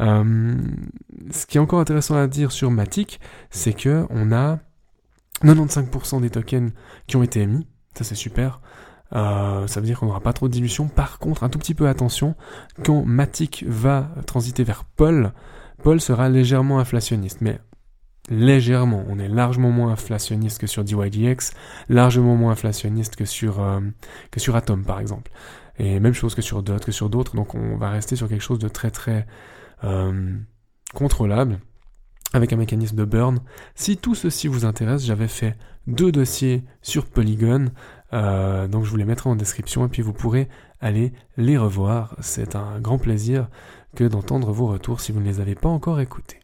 Euh, 0.00 0.56
ce 1.30 1.46
qui 1.46 1.58
est 1.58 1.60
encore 1.60 1.78
intéressant 1.78 2.16
à 2.16 2.26
dire 2.26 2.50
sur 2.50 2.72
Matic, 2.72 3.20
c'est 3.50 3.72
que 3.72 4.04
on 4.10 4.32
a 4.32 4.58
95% 5.44 6.22
des 6.22 6.30
tokens 6.30 6.72
qui 7.06 7.14
ont 7.16 7.22
été 7.22 7.40
émis. 7.40 7.68
Ça 7.94 8.02
c'est 8.02 8.16
super. 8.16 8.60
Euh, 9.12 9.68
ça 9.68 9.78
veut 9.78 9.86
dire 9.86 10.00
qu'on 10.00 10.06
n'aura 10.06 10.20
pas 10.20 10.32
trop 10.32 10.48
de 10.48 10.52
dilution. 10.52 10.88
Par 10.88 11.20
contre, 11.20 11.44
un 11.44 11.50
tout 11.50 11.60
petit 11.60 11.74
peu 11.74 11.86
attention, 11.86 12.34
quand 12.84 13.04
Matic 13.04 13.64
va 13.68 14.08
transiter 14.26 14.64
vers 14.64 14.82
Paul, 14.82 15.32
Paul 15.84 16.00
sera 16.00 16.28
légèrement 16.28 16.80
inflationniste. 16.80 17.42
Légèrement. 18.30 19.04
On 19.08 19.18
est 19.18 19.28
largement 19.28 19.70
moins 19.70 19.92
inflationniste 19.92 20.58
que 20.58 20.66
sur 20.66 20.84
DYDX, 20.84 21.52
largement 21.88 22.36
moins 22.36 22.52
inflationniste 22.52 23.16
que 23.16 23.24
sur, 23.24 23.60
euh, 23.60 23.80
que 24.30 24.40
sur 24.40 24.56
Atom 24.56 24.84
par 24.84 25.00
exemple. 25.00 25.30
Et 25.78 25.98
même 26.00 26.14
chose 26.14 26.34
que 26.34 26.42
sur 26.42 26.62
d'autres, 26.62 26.86
que 26.86 26.92
sur 26.92 27.10
d'autres. 27.10 27.34
Donc 27.34 27.54
on 27.54 27.76
va 27.76 27.90
rester 27.90 28.16
sur 28.16 28.28
quelque 28.28 28.42
chose 28.42 28.58
de 28.58 28.68
très 28.68 28.90
très 28.90 29.26
euh, 29.84 30.36
contrôlable 30.94 31.58
avec 32.32 32.52
un 32.52 32.56
mécanisme 32.56 32.96
de 32.96 33.04
burn. 33.04 33.40
Si 33.74 33.96
tout 33.96 34.14
ceci 34.14 34.46
vous 34.46 34.64
intéresse, 34.64 35.04
j'avais 35.04 35.28
fait 35.28 35.56
deux 35.86 36.12
dossiers 36.12 36.62
sur 36.82 37.06
Polygon, 37.06 37.72
euh, 38.12 38.68
donc 38.68 38.84
je 38.84 38.90
vous 38.90 38.96
les 38.96 39.04
mettrai 39.04 39.30
en 39.30 39.36
description 39.36 39.86
et 39.86 39.88
puis 39.88 40.02
vous 40.02 40.12
pourrez 40.12 40.48
aller 40.80 41.12
les 41.36 41.56
revoir. 41.56 42.14
C'est 42.20 42.54
un 42.54 42.78
grand 42.80 42.98
plaisir 42.98 43.48
que 43.96 44.04
d'entendre 44.04 44.52
vos 44.52 44.66
retours 44.66 45.00
si 45.00 45.10
vous 45.10 45.20
ne 45.20 45.24
les 45.24 45.40
avez 45.40 45.56
pas 45.56 45.68
encore 45.68 45.98
écoutés. 45.98 46.40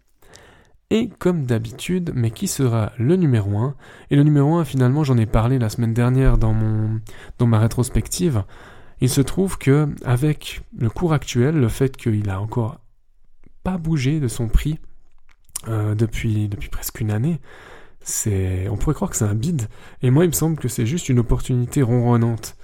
Et 0.90 1.09
comme 1.18 1.46
d'habitude, 1.46 2.12
mais 2.14 2.31
qui 2.31 2.46
sera 2.46 2.92
le 2.96 3.16
numéro 3.16 3.59
1 3.59 3.75
Et 4.11 4.16
le 4.16 4.22
numéro 4.22 4.55
1, 4.55 4.64
finalement, 4.64 5.03
j'en 5.03 5.16
ai 5.18 5.27
parlé 5.27 5.59
la 5.59 5.68
semaine 5.68 5.94
dernière 5.94 6.38
dans, 6.38 6.53
mon, 6.53 7.01
dans 7.38 7.46
ma 7.46 7.59
rétrospective. 7.59 8.44
Il 9.01 9.11
se 9.11 9.20
trouve 9.20 9.59
que, 9.59 9.88
avec 10.05 10.62
le 10.79 10.88
cours 10.88 11.12
actuel, 11.12 11.57
le 11.57 11.68
fait 11.68 11.96
qu'il 11.96 12.31
a 12.31 12.40
encore 12.40 12.79
pas 13.64 13.79
bougé 13.79 14.20
de 14.20 14.29
son 14.29 14.46
prix 14.46 14.79
euh, 15.66 15.96
depuis, 15.96 16.49
depuis 16.49 16.68
presque 16.68 17.01
une 17.01 17.11
année, 17.11 17.40
c'est, 18.01 18.68
on 18.68 18.77
pourrait 18.77 18.94
croire 18.94 19.11
que 19.11 19.16
c'est 19.16 19.25
un 19.25 19.35
bid. 19.35 19.68
Et 20.03 20.11
moi, 20.11 20.25
il 20.25 20.29
me 20.29 20.33
semble 20.33 20.57
que 20.57 20.68
c'est 20.68 20.87
juste 20.87 21.09
une 21.09 21.18
opportunité 21.18 21.83
ronronnante. 21.83 22.57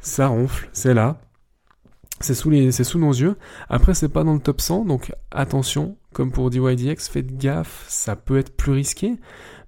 Ça 0.00 0.26
ronfle, 0.26 0.68
c'est 0.72 0.94
là. 0.94 1.20
C'est 2.20 2.34
sous, 2.34 2.50
nos 2.98 3.12
yeux. 3.12 3.36
Après, 3.68 3.94
c'est 3.94 4.08
pas 4.08 4.24
dans 4.24 4.34
le 4.34 4.40
top 4.40 4.60
100, 4.60 4.86
donc 4.86 5.12
attention, 5.30 5.96
comme 6.12 6.32
pour 6.32 6.50
DYDX, 6.50 7.08
faites 7.08 7.36
gaffe, 7.36 7.84
ça 7.88 8.16
peut 8.16 8.38
être 8.38 8.56
plus 8.56 8.72
risqué, 8.72 9.14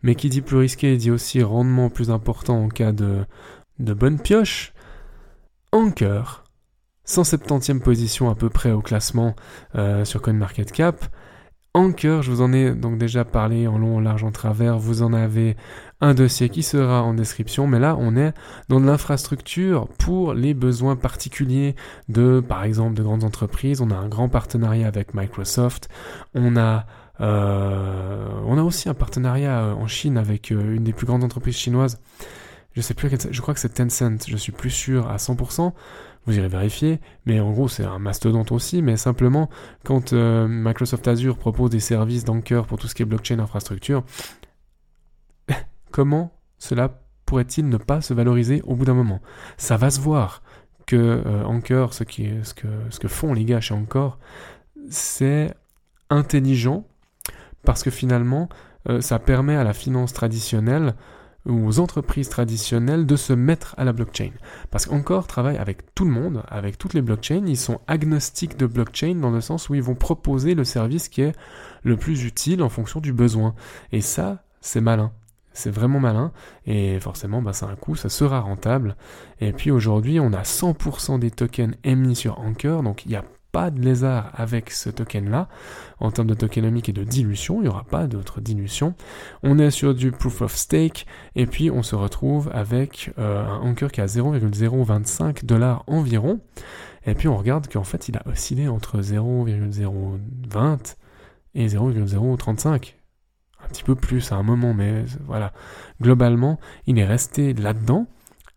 mais 0.03 0.17
qui 0.17 0.29
dit 0.29 0.41
plus 0.41 0.57
risqué 0.57 0.97
dit 0.97 1.11
aussi 1.11 1.43
rendement 1.43 1.91
plus 1.91 2.11
important 2.11 2.65
en 2.65 2.69
cas 2.69 2.93
de, 2.93 3.25
bonne 3.79 4.19
pioche. 4.19 4.73
Anker, 5.73 6.43
170e 7.07 7.79
position 7.79 8.29
à 8.29 8.35
peu 8.35 8.49
près 8.49 8.73
au 8.73 8.81
classement 8.81 9.37
euh, 9.77 10.05
sur 10.05 10.21
CoinMarketCap. 10.21 11.05
Anker, 11.73 12.23
je 12.23 12.33
vous 12.33 12.41
en 12.41 12.53
ai 12.53 12.73
donc 12.73 12.99
déjà 12.99 13.25
parlé 13.25 13.69
en 13.69 13.79
long, 13.79 13.99
en 13.99 14.01
large, 14.01 14.25
en 14.25 14.33
travers. 14.33 14.77
Vous 14.79 15.03
en 15.03 15.13
avez 15.13 15.57
un 16.01 16.15
dossier 16.15 16.49
qui 16.49 16.65
sera 16.65 17.03
en 17.03 17.15
description, 17.15 17.69
mais 17.69 17.79
là 17.79 17.97
on 17.99 18.17
est 18.17 18.33
dans 18.69 18.81
de 18.81 18.87
l'infrastructure 18.87 19.87
pour 19.99 20.35
les 20.35 20.53
besoins 20.53 20.97
particuliers 20.97 21.77
de, 22.09 22.41
par 22.41 22.65
exemple, 22.65 22.95
de 22.95 23.05
grandes 23.05 23.23
entreprises. 23.23 23.81
On 23.81 23.91
a 23.91 23.95
un 23.95 24.09
grand 24.09 24.29
partenariat 24.29 24.89
avec 24.89 25.15
Microsoft. 25.15 25.89
On 26.35 26.57
a 26.57 26.87
euh, 27.21 28.29
on 28.47 28.57
a 28.59 28.63
aussi 28.63 28.89
un 28.89 28.95
partenariat 28.95 29.61
euh, 29.61 29.75
en 29.75 29.87
Chine 29.87 30.17
avec 30.17 30.53
euh, 30.53 30.75
une 30.75 30.85
des 30.85 30.93
plus 30.93 31.07
grandes 31.07 31.23
entreprises 31.23 31.57
chinoises. 31.57 32.01
Je 32.73 32.81
sais 32.81 32.95
plus, 32.95 33.11
je 33.31 33.41
crois 33.41 33.55
que 33.55 33.61
c'est 33.61 33.75
Tencent. 33.75 34.29
Je 34.29 34.37
suis 34.37 34.53
plus 34.53 34.71
sûr 34.71 35.09
à 35.09 35.17
100% 35.17 35.73
vous 36.27 36.37
irez 36.37 36.49
vérifier, 36.49 37.01
mais 37.27 37.41
en 37.41 37.51
gros 37.51 37.69
c'est 37.69 37.85
un 37.85 37.99
mastodonte 37.99 38.53
aussi, 38.53 38.83
mais 38.83 38.97
simplement 38.97 39.49
quand 39.85 40.13
Microsoft 40.13 41.09
Azure 41.09 41.39
propose 41.39 41.71
des 41.71 41.81
services 41.81 42.25
d'Anker 42.25 42.67
pour 42.67 42.79
tout 42.79 42.89
ce 42.89 42.95
qui 42.95 43.03
est 43.03 43.07
blockchain 43.07 43.39
infrastructure, 43.39 44.05
comment 45.91 46.33
cela 46.59 47.01
pourrait-il 47.25 47.69
ne 47.69 47.77
pas 47.77 48.01
se 48.01 48.13
valoriser 48.13 48.63
au 48.67 48.75
bout 48.75 48.85
d'un 48.85 48.95
moment? 48.95 49.21
Ça 49.57 49.77
va 49.77 49.91
se 49.91 50.01
voir 50.01 50.43
que 50.87 50.97
euh, 50.97 51.45
Anchor, 51.45 51.95
ce, 51.95 52.03
que, 52.05 53.09
font 53.09 53.33
les 53.33 53.45
gars 53.45 53.61
chez 53.61 53.75
Anchor, 53.75 54.19
c'est 54.91 55.55
intelligent 56.11 56.85
parce 57.65 57.83
que 57.83 57.91
finalement, 57.91 58.49
euh, 58.89 59.01
ça 59.01 59.19
permet 59.19 59.55
à 59.55 59.65
la 59.65 59.73
finance 59.73 60.13
traditionnelle 60.13 60.95
aux 61.47 61.79
entreprises 61.79 62.29
traditionnelles 62.29 63.07
de 63.07 63.17
se 63.17 63.33
mettre 63.33 63.75
à 63.79 63.85
la 63.85 63.93
blockchain. 63.93 64.31
Parce 64.71 64.87
qu'Encore 64.87 65.27
travaille 65.27 65.57
avec 65.57 65.95
tout 65.95 66.05
le 66.05 66.11
monde, 66.11 66.43
avec 66.49 66.79
toutes 66.79 66.95
les 66.95 67.03
blockchains. 67.03 67.45
Ils 67.47 67.57
sont 67.57 67.81
agnostiques 67.87 68.59
de 68.59 68.67
blockchain 68.67 69.15
dans 69.15 69.31
le 69.31 69.41
sens 69.41 69.69
où 69.69 69.75
ils 69.75 69.83
vont 69.83 69.95
proposer 69.95 70.55
le 70.55 70.65
service 70.65 71.09
qui 71.09 71.23
est 71.23 71.33
le 71.83 71.97
plus 71.97 72.25
utile 72.25 72.63
en 72.63 72.69
fonction 72.69 73.01
du 73.01 73.13
besoin. 73.13 73.55
Et 73.93 74.01
ça, 74.01 74.45
c'est 74.61 74.81
malin. 74.81 75.13
C'est 75.53 75.71
vraiment 75.71 75.99
malin 75.99 76.31
et 76.65 77.01
forcément 77.01 77.43
bah, 77.43 77.53
ça 77.53 77.67
a 77.67 77.71
un 77.71 77.77
coût, 77.77 77.97
ça 77.97 78.09
sera 78.09 78.41
rentable. 78.41 78.97
Et 79.41 79.53
puis 79.53 79.73
aujourd'hui 79.73 80.21
on 80.21 80.33
a 80.33 80.43
100% 80.43 81.19
des 81.19 81.33
tokens 81.33 81.75
émis 81.83 82.15
sur 82.15 82.39
Anchor, 82.39 82.85
donc 82.85 83.05
il 83.05 83.09
n'y 83.09 83.17
a 83.17 83.25
pas 83.53 83.71
de 83.71 83.81
lézard 83.81 84.31
avec 84.35 84.71
ce 84.71 84.91
token-là. 84.91 85.49
En 85.99 86.11
termes 86.11 86.29
de 86.29 86.35
tokenomique 86.35 86.89
et 86.89 86.93
de 86.93 87.05
dilution, 87.05 87.61
il 87.61 87.63
n'y 87.63 87.69
aura 87.69 87.85
pas 87.85 88.07
d'autre 88.07 88.41
dilution. 88.41 88.95
On 89.43 89.59
est 89.59 89.71
sur 89.71 89.95
du 89.95 90.13
proof 90.13 90.43
of 90.43 90.55
stake 90.55 91.07
et 91.37 91.47
puis 91.47 91.71
on 91.71 91.83
se 91.83 91.95
retrouve 91.95 92.51
avec 92.53 93.13
euh, 93.19 93.45
un 93.45 93.59
Anchor 93.61 93.93
qui 93.93 94.01
a 94.01 94.07
0,025 94.07 95.45
dollars 95.45 95.85
environ. 95.87 96.41
Et 97.07 97.15
puis 97.15 97.29
on 97.29 97.37
regarde 97.37 97.69
qu'en 97.69 97.85
fait 97.85 98.09
il 98.09 98.17
a 98.17 98.23
oscillé 98.27 98.69
entre 98.69 99.01
0,020 99.01 100.97
et 101.55 101.69
0,035 101.69 102.97
un 103.63 103.69
petit 103.69 103.83
peu 103.83 103.95
plus 103.95 104.33
à 104.33 104.37
un 104.37 104.43
moment, 104.43 104.75
mais 104.75 105.05
voilà. 105.27 105.53
Globalement, 106.01 106.59
il 106.87 106.99
est 106.99 107.05
resté 107.05 107.55
là-dedans. 107.55 108.07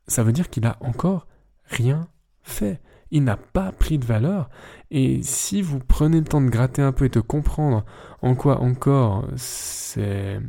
Ça 0.08 0.24
veut 0.24 0.32
dire 0.32 0.50
qu'il 0.50 0.66
a 0.66 0.78
encore 0.80 1.28
rien 1.66 2.08
fait. 2.42 2.80
Il 3.16 3.24
n'a 3.24 3.38
pas 3.38 3.72
pris 3.72 4.00
de 4.00 4.06
valeur. 4.06 4.50
Et 4.90 5.22
si 5.22 5.62
vous 5.62 5.78
prenez 5.78 6.18
le 6.18 6.26
temps 6.26 6.42
de 6.42 6.50
gratter 6.50 6.82
un 6.82 6.92
peu 6.92 7.06
et 7.06 7.10
de 7.10 7.20
comprendre 7.20 7.86
en 8.24 8.34
quoi 8.34 8.60
encore 8.60 9.28
c'est, 9.36 10.40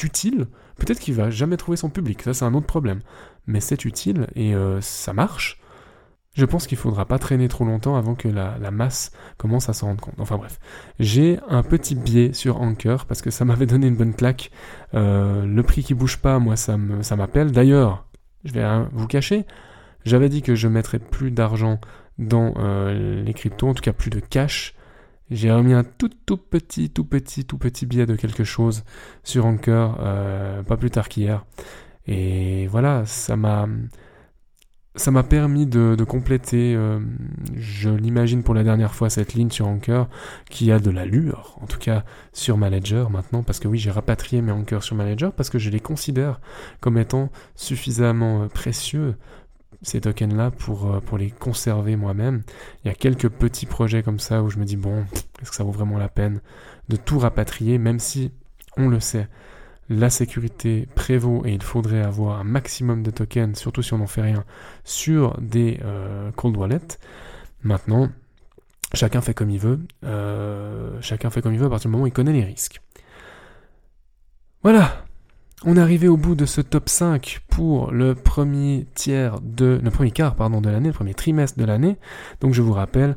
utile, 0.00 0.46
peut-être 0.76 1.00
qu'il 1.00 1.14
va 1.14 1.28
jamais 1.28 1.56
trouver 1.56 1.76
son 1.76 1.90
public. 1.90 2.22
Ça, 2.22 2.34
c'est 2.34 2.44
un 2.44 2.54
autre 2.54 2.66
problème. 2.66 3.00
Mais 3.48 3.58
c'est 3.58 3.84
utile 3.84 4.28
et 4.36 4.54
euh, 4.54 4.80
ça 4.80 5.12
marche. 5.12 5.60
Je 6.34 6.44
pense 6.44 6.68
qu'il 6.68 6.78
faudra 6.78 7.04
pas 7.04 7.18
traîner 7.18 7.48
trop 7.48 7.64
longtemps 7.64 7.96
avant 7.96 8.14
que 8.14 8.28
la, 8.28 8.70
masse 8.70 9.10
commence 9.36 9.68
à 9.68 9.72
s'en 9.72 9.88
rendre 9.88 10.00
compte. 10.00 10.14
Enfin 10.18 10.36
bref, 10.36 10.60
j'ai 11.00 11.40
un 11.48 11.64
petit 11.64 11.96
biais 11.96 12.32
sur 12.32 12.60
Anchor 12.60 13.06
parce 13.06 13.22
que 13.22 13.32
ça 13.32 13.44
m'avait 13.44 13.66
donné 13.66 13.88
une 13.88 13.96
bonne 13.96 14.14
claque. 14.14 14.52
Euh, 14.94 15.44
le 15.44 15.62
prix 15.64 15.82
qui 15.82 15.94
bouge 15.94 16.18
pas, 16.18 16.38
moi 16.38 16.54
ça 16.54 16.76
m'appelle. 16.76 17.50
D'ailleurs, 17.50 18.06
je 18.44 18.52
vais 18.52 18.64
vous 18.92 19.08
cacher, 19.08 19.46
j'avais 20.08 20.28
dit 20.28 20.42
que 20.42 20.54
je 20.54 20.68
mettrais 20.68 20.98
plus 20.98 21.30
d'argent 21.30 21.80
dans 22.18 22.54
euh, 22.56 23.22
les 23.22 23.34
cryptos, 23.34 23.68
en 23.68 23.74
tout 23.74 23.82
cas 23.82 23.92
plus 23.92 24.10
de 24.10 24.20
cash. 24.20 24.74
J'ai 25.30 25.52
remis 25.52 25.74
un 25.74 25.84
tout 25.84 26.10
tout 26.26 26.38
petit, 26.38 26.90
tout 26.90 27.04
petit, 27.04 27.44
tout 27.44 27.58
petit 27.58 27.86
billet 27.86 28.06
de 28.06 28.16
quelque 28.16 28.44
chose 28.44 28.84
sur 29.22 29.46
Anchor, 29.46 29.98
euh, 30.00 30.62
pas 30.62 30.76
plus 30.76 30.90
tard 30.90 31.08
qu'hier. 31.08 31.44
Et 32.06 32.66
voilà, 32.68 33.04
ça 33.04 33.36
m'a 33.36 33.68
ça 34.98 35.10
m'a 35.12 35.22
permis 35.22 35.66
de, 35.66 35.96
compléter, 36.02 36.74
euh, 36.74 36.98
je 37.54 37.88
l'imagine 37.88 38.42
pour 38.42 38.54
la 38.54 38.64
dernière 38.64 38.94
fois, 38.94 39.10
cette 39.10 39.34
ligne 39.34 39.50
sur 39.50 39.68
Anchor 39.68 40.08
qui 40.50 40.72
a 40.72 40.80
de 40.80 40.90
l'allure, 40.90 41.56
en 41.60 41.66
tout 41.66 41.78
cas 41.78 42.04
sur 42.32 42.56
Manager 42.56 43.08
maintenant, 43.10 43.42
parce 43.44 43.60
que 43.60 43.68
oui, 43.68 43.78
j'ai 43.78 43.90
rapatrié 43.90 44.42
mes 44.42 44.50
Anchor 44.50 44.82
sur 44.82 44.96
Manager 44.96 45.32
parce 45.32 45.50
que 45.50 45.58
je 45.58 45.70
les 45.70 45.78
considère 45.80 46.40
comme 46.80 46.98
étant 46.98 47.30
suffisamment 47.54 48.48
précieux 48.48 49.14
ces 49.82 50.00
tokens-là 50.00 50.50
pour, 50.50 50.92
euh, 50.92 51.00
pour 51.00 51.18
les 51.18 51.30
conserver 51.30 51.96
moi-même. 51.96 52.42
Il 52.84 52.88
y 52.88 52.90
a 52.90 52.94
quelques 52.94 53.28
petits 53.28 53.66
projets 53.66 54.02
comme 54.02 54.18
ça 54.18 54.42
où 54.42 54.50
je 54.50 54.58
me 54.58 54.64
dis, 54.64 54.76
bon, 54.76 55.04
est-ce 55.40 55.50
que 55.50 55.56
ça 55.56 55.64
vaut 55.64 55.70
vraiment 55.70 55.98
la 55.98 56.08
peine 56.08 56.40
de 56.88 56.96
tout 56.96 57.18
rapatrier, 57.18 57.78
même 57.78 57.98
si, 57.98 58.32
on 58.76 58.88
le 58.88 59.00
sait, 59.00 59.28
la 59.88 60.10
sécurité 60.10 60.86
prévaut 60.94 61.44
et 61.46 61.52
il 61.52 61.62
faudrait 61.62 62.02
avoir 62.02 62.40
un 62.40 62.44
maximum 62.44 63.02
de 63.02 63.10
tokens, 63.10 63.58
surtout 63.58 63.82
si 63.82 63.94
on 63.94 63.98
n'en 63.98 64.06
fait 64.06 64.22
rien, 64.22 64.44
sur 64.84 65.38
des 65.40 65.80
euh, 65.82 66.30
cold 66.32 66.56
wallets. 66.56 66.98
Maintenant, 67.62 68.10
chacun 68.94 69.20
fait 69.20 69.34
comme 69.34 69.50
il 69.50 69.58
veut. 69.58 69.80
Euh, 70.04 70.98
chacun 71.00 71.30
fait 71.30 71.40
comme 71.40 71.54
il 71.54 71.58
veut 71.58 71.66
à 71.66 71.70
partir 71.70 71.88
du 71.88 71.92
moment 71.92 72.04
où 72.04 72.06
il 72.06 72.12
connaît 72.12 72.32
les 72.32 72.44
risques. 72.44 72.80
Voilà, 74.62 75.04
on 75.64 75.76
est 75.76 75.80
arrivé 75.80 76.08
au 76.08 76.16
bout 76.16 76.34
de 76.34 76.46
ce 76.46 76.60
top 76.60 76.88
5 76.88 77.40
pour 77.48 77.90
le 77.90 78.14
premier 78.14 78.86
tiers 78.94 79.40
de 79.40 79.80
le 79.82 79.90
premier 79.90 80.12
quart 80.12 80.36
pardon 80.36 80.60
de 80.60 80.70
l'année, 80.70 80.88
le 80.88 80.94
premier 80.94 81.14
trimestre 81.14 81.58
de 81.58 81.64
l'année. 81.64 81.96
Donc 82.40 82.54
je 82.54 82.62
vous 82.62 82.72
rappelle 82.72 83.16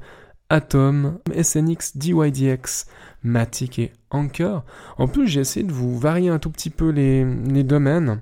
Atom, 0.49 1.19
SNX, 1.41 1.95
DYDX, 1.95 2.85
Matic 3.23 3.79
et 3.79 3.93
Anchor. 4.09 4.65
En 4.97 5.07
plus, 5.07 5.25
j'ai 5.27 5.39
essayé 5.39 5.65
de 5.65 5.71
vous 5.71 5.97
varier 5.97 6.29
un 6.29 6.39
tout 6.39 6.49
petit 6.49 6.69
peu 6.69 6.89
les, 6.89 7.23
domaines. 7.63 8.19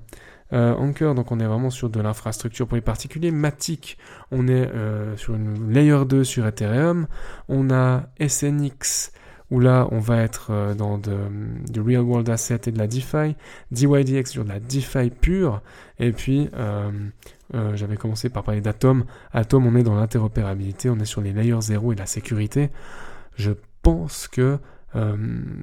Euh, 0.54 0.76
Anchor, 0.76 1.16
donc 1.16 1.32
on 1.32 1.40
est 1.40 1.46
vraiment 1.48 1.72
sur 1.72 1.90
de 1.90 2.00
l'infrastructure 2.00 2.68
pour 2.68 2.76
les 2.76 2.82
particuliers. 2.82 3.32
Matic, 3.32 3.98
on 4.30 4.48
est 4.48 4.68
euh, 4.68 5.18
sur 5.18 5.34
une 5.34 5.72
layer 5.72 6.06
2 6.06 6.24
sur 6.24 6.46
Ethereum. 6.46 7.08
On 7.48 7.72
a 7.72 8.10
SNX, 8.20 9.12
où 9.52 9.60
là 9.60 9.88
on 9.92 10.00
va 10.00 10.22
être 10.22 10.48
euh, 10.52 10.74
dans 10.74 10.98
de, 10.98 11.18
du 11.70 11.82
real 11.82 12.02
world 12.02 12.30
asset 12.30 12.62
et 12.68 12.72
de 12.72 12.78
la 12.78 12.88
DeFi. 12.88 13.36
DYDX 13.72 14.32
sur 14.32 14.44
de 14.44 14.50
la 14.50 14.60
DeFi 14.60 15.10
pure. 15.10 15.62
Et 16.00 16.12
puis 16.12 16.50
euh, 17.56 17.76
j'avais 17.76 17.98
commencé 17.98 18.30
par 18.30 18.44
parler 18.44 18.62
d'Atom. 18.62 19.06
Atom, 19.34 19.66
on 19.66 19.76
est 19.76 19.84
dans 19.84 19.96
l'interopérabilité, 19.96 20.90
on 20.90 21.00
est 21.00 21.06
sur 21.06 21.22
les 21.22 21.34
layers 21.34 21.62
0 21.62 21.94
et 21.94 21.96
la 21.96 22.06
sécurité. 22.06 22.70
Je 23.36 23.52
pense 23.82 24.28
que 24.28 24.60
euh, 24.96 25.18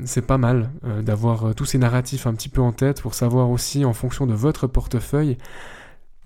c'est 0.05 0.27
pas 0.27 0.39
mal 0.39 0.71
euh, 0.85 1.03
d'avoir 1.03 1.55
tous 1.55 1.65
ces 1.65 1.79
narratifs 1.79 2.27
un 2.27 2.35
petit 2.35 2.49
peu 2.49 2.61
en 2.61 2.73
tête 2.73 3.03
pour 3.03 3.15
savoir 3.15 3.51
aussi, 3.51 3.85
en 3.85 3.93
fonction 3.93 4.27
de 4.27 4.35
votre 4.35 4.67
portefeuille, 4.67 5.37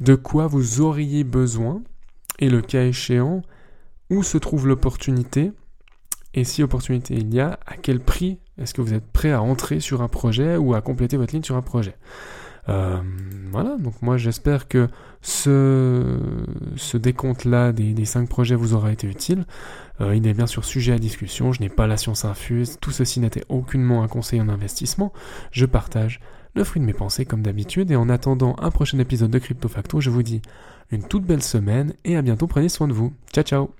de 0.00 0.14
quoi 0.14 0.46
vous 0.46 0.80
auriez 0.80 1.24
besoin 1.24 1.82
et 2.38 2.48
le 2.48 2.62
cas 2.62 2.84
échéant, 2.84 3.42
où 4.08 4.22
se 4.22 4.38
trouve 4.38 4.66
l'opportunité 4.66 5.52
et 6.34 6.44
si 6.44 6.62
opportunité 6.62 7.14
il 7.14 7.34
y 7.34 7.40
a, 7.40 7.58
à 7.66 7.76
quel 7.76 8.00
prix 8.00 8.38
est-ce 8.58 8.74
que 8.74 8.82
vous 8.82 8.94
êtes 8.94 9.06
prêt 9.06 9.32
à 9.32 9.42
entrer 9.42 9.80
sur 9.80 10.02
un 10.02 10.08
projet 10.08 10.56
ou 10.56 10.74
à 10.74 10.80
compléter 10.80 11.16
votre 11.16 11.32
ligne 11.32 11.42
sur 11.42 11.56
un 11.56 11.62
projet? 11.62 11.96
Euh, 12.68 13.00
voilà, 13.50 13.76
donc 13.78 14.00
moi 14.02 14.16
j'espère 14.16 14.68
que 14.68 14.88
ce, 15.22 16.18
décompte-là 16.94 17.72
des, 17.72 17.94
des 17.94 18.04
5 18.04 18.28
projets 18.28 18.54
vous 18.54 18.74
aura 18.74 18.92
été 18.92 19.06
utile. 19.06 19.44
Euh, 20.00 20.14
il 20.14 20.26
est 20.26 20.34
bien 20.34 20.46
sûr 20.46 20.64
sujet 20.64 20.92
à 20.92 20.98
discussion, 20.98 21.52
je 21.52 21.60
n'ai 21.60 21.68
pas 21.68 21.86
la 21.86 21.96
science 21.96 22.24
infuse, 22.24 22.78
tout 22.80 22.90
ceci 22.90 23.20
n'était 23.20 23.44
aucunement 23.48 24.02
un 24.02 24.08
conseil 24.08 24.40
en 24.40 24.48
investissement, 24.48 25.12
je 25.50 25.66
partage 25.66 26.20
le 26.54 26.64
fruit 26.64 26.80
de 26.80 26.86
mes 26.86 26.92
pensées 26.92 27.24
comme 27.24 27.42
d'habitude, 27.42 27.90
et 27.90 27.96
en 27.96 28.08
attendant 28.08 28.56
un 28.58 28.70
prochain 28.70 28.98
épisode 28.98 29.30
de 29.30 29.38
Crypto 29.38 29.68
Facto, 29.68 30.00
je 30.00 30.10
vous 30.10 30.22
dis 30.22 30.42
une 30.90 31.02
toute 31.02 31.24
belle 31.24 31.42
semaine, 31.42 31.94
et 32.04 32.16
à 32.16 32.22
bientôt, 32.22 32.46
prenez 32.46 32.68
soin 32.68 32.88
de 32.88 32.92
vous. 32.92 33.12
Ciao 33.32 33.44
ciao 33.44 33.79